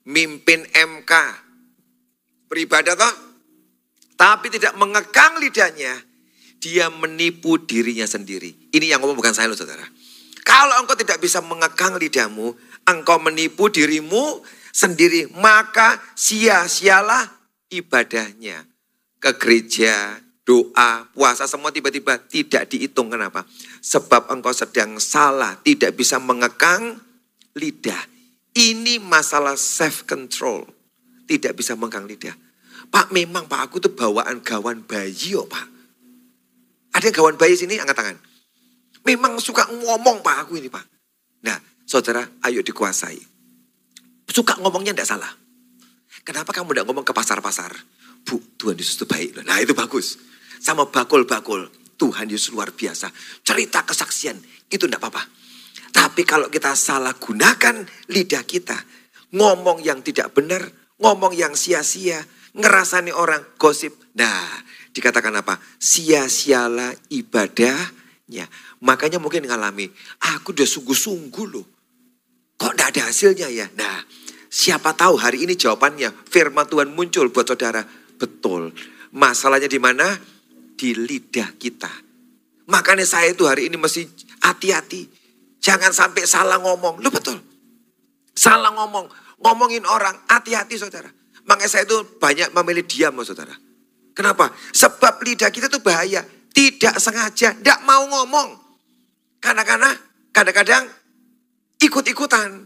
[0.10, 1.14] mimpin MK,
[2.50, 3.14] beribadah toh?
[4.18, 5.94] Tapi tidak mengekang lidahnya,
[6.58, 8.74] dia menipu dirinya sendiri.
[8.74, 9.86] Ini yang ngomong bukan saya loh saudara.
[10.42, 12.50] Kalau engkau tidak bisa mengekang lidahmu,
[12.90, 14.42] engkau menipu dirimu
[14.74, 17.30] sendiri, maka sia-sialah
[17.70, 18.66] ibadahnya.
[19.22, 23.10] Ke gereja, doa, puasa, semua tiba-tiba tidak dihitung.
[23.10, 23.44] Kenapa?
[23.82, 27.02] Sebab engkau sedang salah, tidak bisa mengekang
[27.58, 28.00] lidah.
[28.56, 30.64] Ini masalah self control.
[31.26, 32.38] Tidak bisa mengekang lidah.
[32.86, 35.66] Pak memang Pak aku tuh bawaan gawan bayi oh Pak.
[36.96, 38.18] Ada yang kawan bayi sini angkat tangan.
[39.04, 40.86] Memang suka ngomong Pak aku ini Pak.
[41.44, 43.20] Nah saudara ayo dikuasai.
[44.30, 45.32] Suka ngomongnya tidak salah.
[46.22, 47.74] Kenapa kamu tidak ngomong ke pasar-pasar?
[48.26, 49.46] Bu, Tuhan Yesus itu baik.
[49.46, 50.18] Nah itu bagus.
[50.60, 51.68] Sama bakul-bakul.
[51.96, 53.12] Tuhan Yesus luar biasa.
[53.42, 54.36] Cerita kesaksian.
[54.68, 55.24] Itu tidak apa-apa.
[55.96, 58.76] Tapi kalau kita salah gunakan lidah kita.
[59.32, 60.68] Ngomong yang tidak benar.
[61.00, 62.20] Ngomong yang sia-sia.
[62.56, 63.96] Ngerasani orang gosip.
[64.16, 65.60] Nah dikatakan apa?
[65.76, 68.48] Sia-sialah ibadahnya.
[68.80, 69.92] Makanya mungkin ngalami,
[70.24, 71.68] aku udah sungguh-sungguh loh.
[72.56, 73.68] Kok tidak ada hasilnya ya?
[73.76, 74.00] Nah,
[74.48, 77.84] siapa tahu hari ini jawabannya firman Tuhan muncul buat saudara.
[78.16, 78.72] Betul.
[79.12, 80.16] Masalahnya di mana?
[80.76, 81.92] Di lidah kita.
[82.68, 84.04] Makanya saya itu hari ini mesti
[84.44, 85.08] hati-hati.
[85.64, 87.00] Jangan sampai salah ngomong.
[87.00, 87.40] Lu betul.
[88.36, 89.08] Salah ngomong.
[89.42, 90.14] Ngomongin orang.
[90.28, 91.08] Hati-hati saudara.
[91.46, 93.54] Makanya saya itu banyak memilih diam saudara.
[94.16, 94.52] Kenapa?
[94.74, 96.24] Sebab lidah kita itu bahaya.
[96.56, 98.56] Tidak sengaja, tidak mau ngomong.
[99.44, 99.68] Karena
[100.32, 100.88] kadang-kadang
[101.84, 102.64] ikut-ikutan.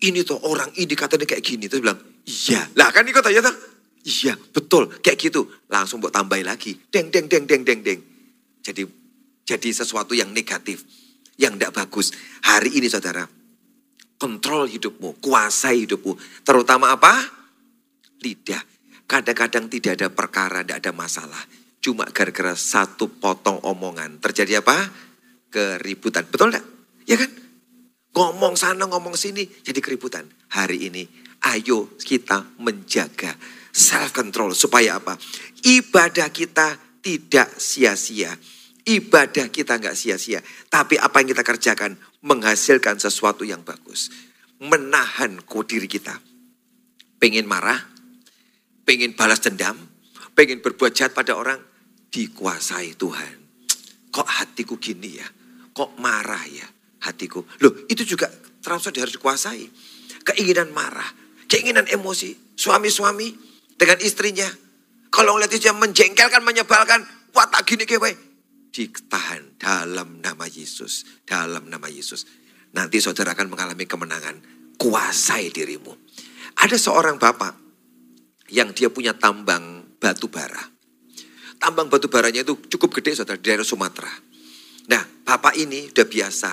[0.00, 1.68] Ini tuh orang ini katanya kayak gini.
[1.68, 2.68] Terus bilang, iya.
[2.76, 3.56] Lah kan ikut aja tuh.
[4.00, 4.88] Iya, betul.
[5.04, 5.48] Kayak gitu.
[5.68, 6.76] Langsung buat tambahin lagi.
[6.88, 8.00] Deng, deng, deng, deng, deng, deng.
[8.64, 8.82] Jadi
[9.44, 10.86] jadi sesuatu yang negatif.
[11.36, 12.06] Yang tidak bagus.
[12.44, 13.24] Hari ini saudara.
[14.16, 15.20] Kontrol hidupmu.
[15.20, 16.44] Kuasai hidupmu.
[16.44, 17.12] Terutama apa?
[18.24, 18.62] Lidah.
[19.04, 21.42] Kadang-kadang tidak ada perkara, tidak ada masalah.
[21.80, 24.20] Cuma gara-gara satu potong omongan.
[24.22, 24.76] Terjadi apa?
[25.50, 26.28] Keributan.
[26.30, 26.66] Betul enggak?
[27.08, 27.30] Ya kan?
[28.10, 30.26] Ngomong sana, ngomong sini, jadi keributan.
[30.50, 31.06] Hari ini,
[31.46, 33.34] ayo kita menjaga
[33.70, 34.52] self-control.
[34.54, 35.16] Supaya apa?
[35.64, 38.34] Ibadah kita tidak sia-sia.
[38.84, 40.40] Ibadah kita nggak sia-sia.
[40.68, 44.12] Tapi apa yang kita kerjakan menghasilkan sesuatu yang bagus.
[44.60, 46.20] Menahan diri kita.
[47.20, 47.80] Pengen marah,
[48.84, 49.76] pengen balas dendam,
[50.36, 51.60] pengen berbuat jahat pada orang,
[52.12, 53.34] dikuasai Tuhan.
[54.10, 55.28] Kok hatiku gini ya?
[55.70, 56.66] Kok marah ya
[57.06, 57.44] hatiku?
[57.62, 58.28] Loh itu juga
[58.60, 59.64] terus harus dikuasai.
[60.20, 61.06] Keinginan marah,
[61.48, 63.49] keinginan emosi, suami-suami
[63.80, 64.44] dengan istrinya.
[65.08, 67.00] Kalau ngeliat istrinya menjengkelkan, menyebalkan,
[67.32, 68.12] wah tak gini kewe.
[68.70, 72.28] Ditahan dalam nama Yesus, dalam nama Yesus.
[72.76, 74.36] Nanti saudara akan mengalami kemenangan.
[74.76, 75.96] Kuasai dirimu.
[76.60, 77.56] Ada seorang bapak
[78.52, 80.60] yang dia punya tambang batu bara.
[81.60, 84.12] Tambang batu baranya itu cukup gede saudara di daerah Sumatera.
[84.88, 86.50] Nah bapak ini udah biasa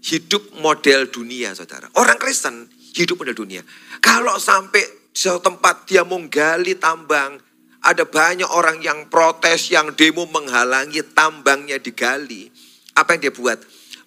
[0.00, 1.90] hidup model dunia saudara.
[2.00, 2.64] Orang Kristen
[2.96, 3.60] hidup model dunia.
[4.00, 7.38] Kalau sampai suatu tempat dia menggali tambang,
[7.80, 12.52] ada banyak orang yang protes, yang demo menghalangi tambangnya digali.
[12.92, 13.58] Apa yang dia buat?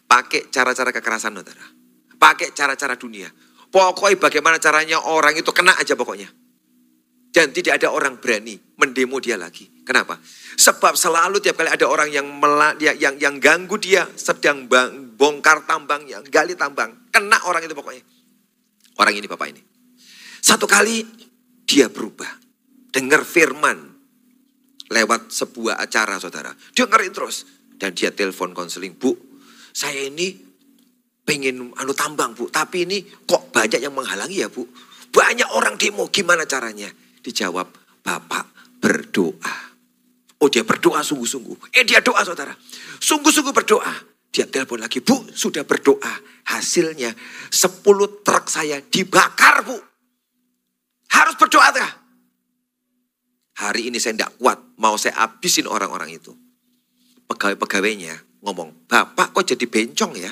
[0.05, 1.65] Pakai cara-cara kekerasan saudara.
[2.21, 3.33] Pakai cara-cara dunia.
[3.73, 6.29] Pokoknya bagaimana caranya orang itu kena aja pokoknya.
[7.33, 9.65] Dan tidak ada orang berani mendemo dia lagi.
[9.81, 10.21] Kenapa?
[10.53, 15.65] Sebab selalu tiap kali ada orang yang mela, yang, yang ganggu dia sedang bang, bongkar
[15.65, 18.05] tambang, yang gali tambang, kena orang itu pokoknya.
[19.01, 19.72] Orang ini bapak ini.
[20.43, 21.07] Satu kali
[21.63, 22.27] dia berubah.
[22.91, 23.79] Dengar firman
[24.91, 26.51] lewat sebuah acara saudara.
[26.75, 27.47] Dia ngeri terus.
[27.79, 29.11] Dan dia telepon konseling, Bu,
[29.73, 30.35] saya ini
[31.23, 32.47] pengen anu tambang bu.
[32.47, 34.63] Tapi ini kok banyak yang menghalangi ya bu.
[35.09, 36.87] Banyak orang demo, gimana caranya?
[37.23, 37.67] Dijawab,
[38.03, 39.55] Bapak berdoa.
[40.43, 41.71] Oh dia berdoa sungguh-sungguh.
[41.71, 42.51] Eh dia doa saudara.
[42.99, 43.95] Sungguh-sungguh berdoa.
[44.33, 46.13] Dia telepon lagi, Bu sudah berdoa.
[46.51, 47.15] Hasilnya
[47.47, 49.92] 10 truk saya dibakar Bu.
[51.13, 51.69] Harus berdoa?
[53.53, 54.57] Hari ini saya tidak kuat.
[54.81, 56.33] Mau saya habisin orang-orang itu.
[57.29, 60.31] Pegawai-pegawainya ngomong, Bapak kok jadi bencong ya?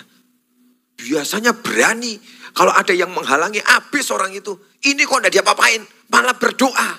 [0.97, 2.17] Biasanya berani.
[2.51, 4.57] Kalau ada yang menghalangi, habis orang itu.
[4.83, 6.89] Ini kok tidak diapa-apain, malah berdoa.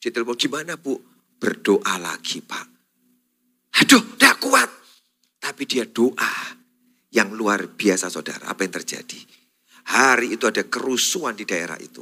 [0.00, 1.14] Dia telepon, gimana Bu?
[1.44, 2.66] berdoa lagi Pak.
[3.84, 4.70] Aduh, tidak kuat.
[5.44, 6.56] Tapi dia doa
[7.12, 8.48] yang luar biasa saudara.
[8.48, 9.20] Apa yang terjadi?
[9.92, 12.00] Hari itu ada kerusuhan di daerah itu.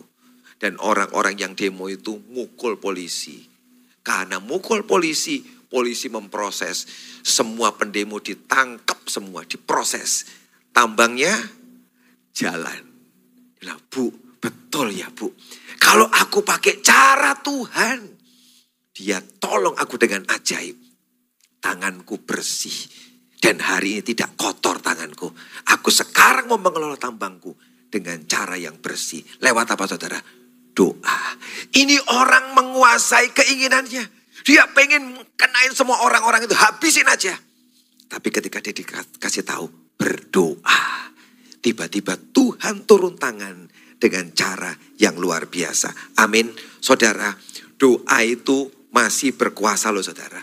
[0.63, 3.43] Dan orang-orang yang demo itu mukul polisi.
[3.99, 6.87] Karena mukul polisi, polisi memproses.
[7.27, 10.23] Semua pendemo ditangkap semua, diproses.
[10.71, 11.35] Tambangnya
[12.31, 12.79] jalan.
[13.67, 15.35] Nah, bu, betul ya bu.
[15.83, 18.07] Kalau aku pakai cara Tuhan,
[18.95, 20.79] dia tolong aku dengan ajaib.
[21.59, 22.87] Tanganku bersih.
[23.43, 25.27] Dan hari ini tidak kotor tanganku.
[25.75, 27.51] Aku sekarang mau mengelola tambangku
[27.91, 29.27] dengan cara yang bersih.
[29.43, 30.42] Lewat apa saudara?
[30.73, 31.21] Doa.
[31.73, 34.05] Ini orang menguasai keinginannya.
[34.43, 36.57] Dia pengen kenain semua orang-orang itu.
[36.57, 37.37] Habisin aja.
[38.09, 41.13] Tapi ketika dia dikasih tahu berdoa.
[41.63, 43.71] Tiba-tiba Tuhan turun tangan
[44.03, 46.19] dengan cara yang luar biasa.
[46.19, 46.51] Amin.
[46.83, 47.31] Saudara,
[47.79, 50.43] doa itu masih berkuasa loh saudara.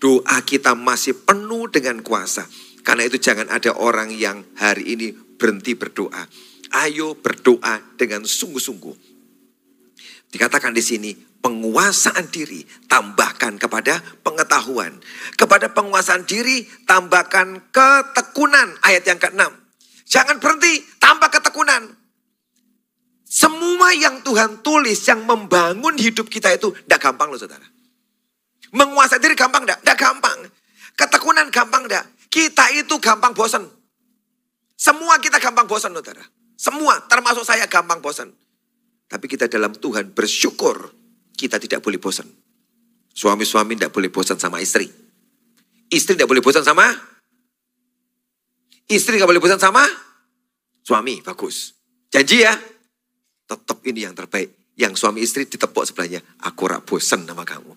[0.00, 2.48] Doa kita masih penuh dengan kuasa.
[2.80, 6.24] Karena itu jangan ada orang yang hari ini berhenti berdoa.
[6.74, 9.13] Ayo berdoa dengan sungguh-sungguh.
[10.34, 14.98] Dikatakan di sini penguasaan diri tambahkan kepada pengetahuan.
[15.38, 19.46] Kepada penguasaan diri tambahkan ketekunan ayat yang ke-6.
[20.10, 21.86] Jangan berhenti, tambah ketekunan.
[23.22, 27.66] Semua yang Tuhan tulis yang membangun hidup kita itu tidak gampang loh saudara.
[28.74, 29.86] Menguasai diri gampang enggak?
[29.86, 30.38] Enggak gampang.
[30.98, 32.10] Ketekunan gampang enggak?
[32.26, 33.70] Kita itu gampang bosan.
[34.74, 36.26] Semua kita gampang bosan, saudara.
[36.58, 38.34] Semua, termasuk saya gampang bosan.
[39.14, 40.90] Tapi kita dalam Tuhan bersyukur
[41.38, 42.26] kita tidak boleh bosan.
[43.14, 44.90] Suami-suami tidak boleh bosan sama istri.
[45.86, 46.90] Istri tidak boleh bosan sama
[48.90, 49.86] Istri tidak boleh bosan sama
[50.84, 51.72] suami, bagus.
[52.12, 52.52] Janji ya,
[53.46, 54.74] tetap ini yang terbaik.
[54.74, 57.72] Yang suami istri ditepuk sebelahnya, aku rak bosan sama kamu.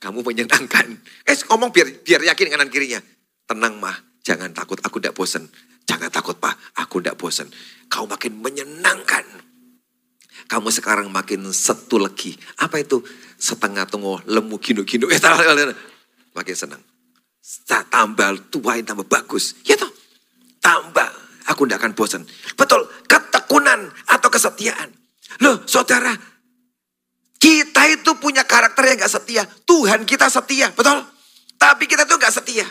[0.00, 0.88] Kamu menyenangkan.
[1.28, 2.98] Eh ngomong biar biar yakin kanan kirinya.
[3.44, 5.46] Tenang mah, jangan takut, aku tidak bosan.
[5.84, 7.46] Jangan takut pak, aku tidak bosan.
[7.86, 9.51] Kau makin menyenangkan.
[10.46, 12.34] Kamu sekarang makin satu lagi.
[12.62, 13.02] Apa itu?
[13.38, 15.10] Setengah tunggu lemu gino-gino.
[15.10, 15.20] Eh,
[16.36, 16.82] makin senang.
[17.66, 19.58] Tambah tuain tambah bagus.
[19.66, 19.90] Ya toh?
[20.62, 21.10] Tambah.
[21.50, 22.22] Aku tidak akan bosan.
[22.54, 22.86] Betul.
[23.10, 24.94] Ketekunan atau kesetiaan.
[25.42, 26.14] Loh saudara,
[27.42, 29.42] kita itu punya karakter yang gak setia.
[29.66, 31.02] Tuhan kita setia, betul?
[31.58, 32.62] Tapi kita tuh gak setia.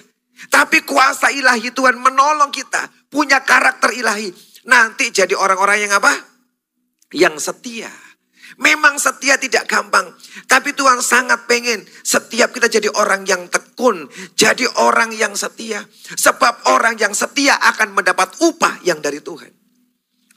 [0.47, 2.87] Tapi kuasa ilahi Tuhan menolong kita.
[3.11, 4.31] Punya karakter ilahi.
[4.71, 6.30] Nanti jadi orang-orang yang apa?
[7.11, 7.91] Yang setia.
[8.59, 10.11] Memang setia tidak gampang.
[10.49, 14.11] Tapi Tuhan sangat pengen setiap kita jadi orang yang tekun.
[14.35, 15.79] Jadi orang yang setia.
[16.11, 19.51] Sebab orang yang setia akan mendapat upah yang dari Tuhan.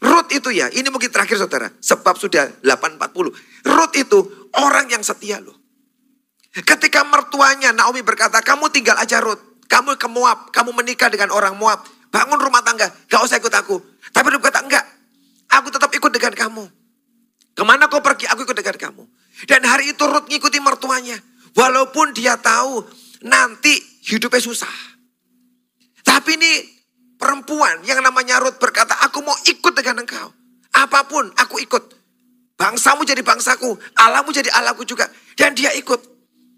[0.05, 1.73] Ruth itu ya, ini mungkin terakhir saudara.
[1.81, 3.35] Sebab sudah 840.
[3.65, 4.19] Ruth itu
[4.61, 5.57] orang yang setia loh.
[6.55, 9.59] Ketika mertuanya Naomi berkata, kamu tinggal aja Ruth.
[9.65, 11.83] Kamu ke Moab, kamu menikah dengan orang Moab.
[12.15, 13.81] Bangun rumah tangga, gak usah ikut aku.
[14.15, 14.85] Tapi Ruth kata, enggak.
[15.61, 16.65] Aku tetap ikut dengan kamu.
[17.55, 19.03] Ke mana kau pergi, aku ikut dengan kamu.
[19.47, 21.15] Dan hari itu Ruth ngikuti mertuanya.
[21.55, 22.83] Walaupun dia tahu
[23.23, 23.79] nanti
[24.11, 24.75] hidupnya susah.
[26.03, 26.53] Tapi ini
[27.15, 30.35] perempuan yang namanya Ruth berkata, aku mau ikut dengan engkau.
[30.75, 31.95] Apa pun aku ikut.
[32.59, 35.07] Bangsamu jadi bangsaku, Allahmu jadi Allahku juga.
[35.39, 36.03] Dan dia ikut.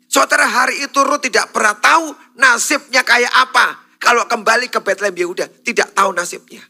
[0.08, 3.84] Saudara hari itu Ruth tidak pernah tahu nasibnya kayak apa.
[4.00, 6.64] Kalau kembali ke Bethlehem Yehuda, tidak tahu nasibnya.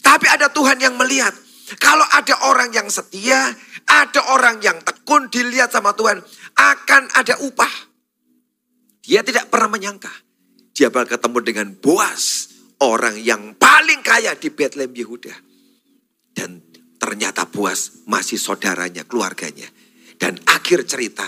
[0.00, 1.32] Tapi ada Tuhan yang melihat.
[1.78, 3.54] Kalau ada orang yang setia,
[3.86, 6.18] ada orang yang tekun dilihat sama Tuhan,
[6.58, 7.74] akan ada upah.
[9.06, 10.10] Dia tidak pernah menyangka.
[10.74, 12.50] Dia bakal ketemu dengan Boas
[12.80, 15.34] orang yang paling kaya di Bethlehem Yehuda.
[16.32, 16.62] Dan
[16.96, 19.68] ternyata Boas masih saudaranya, keluarganya.
[20.16, 21.26] Dan akhir cerita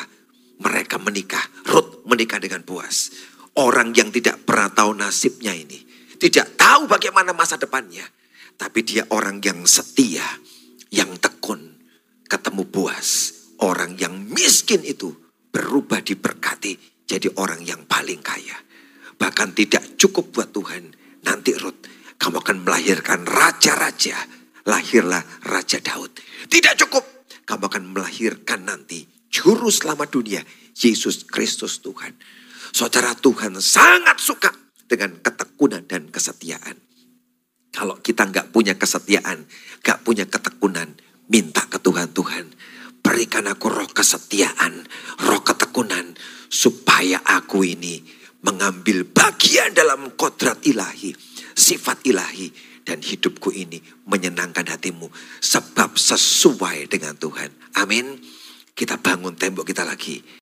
[0.63, 1.43] mereka menikah.
[1.69, 3.13] Ruth menikah dengan Boas.
[3.59, 5.85] Orang yang tidak pernah tahu nasibnya ini.
[6.17, 8.07] Tidak tahu bagaimana masa depannya.
[8.57, 10.25] Tapi dia orang yang setia,
[10.93, 11.81] yang tekun.
[12.27, 13.09] Ketemu Boas,
[13.61, 15.13] orang yang miskin itu
[15.53, 18.57] berubah diberkati jadi orang yang paling kaya.
[19.21, 20.97] Bahkan tidak cukup buat Tuhan.
[21.29, 21.85] Nanti Ruth,
[22.17, 24.17] kamu akan melahirkan raja-raja.
[24.63, 26.23] Lahirlah Raja Daud.
[26.47, 27.05] Tidak cukup,
[27.45, 30.41] kamu akan melahirkan nanti juru selamat dunia,
[30.73, 32.15] Yesus Kristus Tuhan.
[32.73, 34.49] Saudara Tuhan sangat suka
[34.87, 36.92] dengan ketekunan dan kesetiaan.
[37.73, 39.49] Kalau kita nggak punya kesetiaan,
[39.81, 40.93] nggak punya ketekunan,
[41.33, 42.53] minta ke Tuhan, Tuhan,
[43.01, 44.85] berikan aku roh kesetiaan,
[45.25, 46.13] roh ketekunan,
[46.53, 48.05] supaya aku ini
[48.45, 51.17] mengambil bagian dalam kodrat ilahi,
[51.57, 52.53] sifat ilahi,
[52.85, 55.09] dan hidupku ini menyenangkan hatimu
[55.41, 57.49] sebab sesuai dengan Tuhan.
[57.79, 58.21] Amin.
[58.77, 60.42] Kita bangun tembok kita lagi.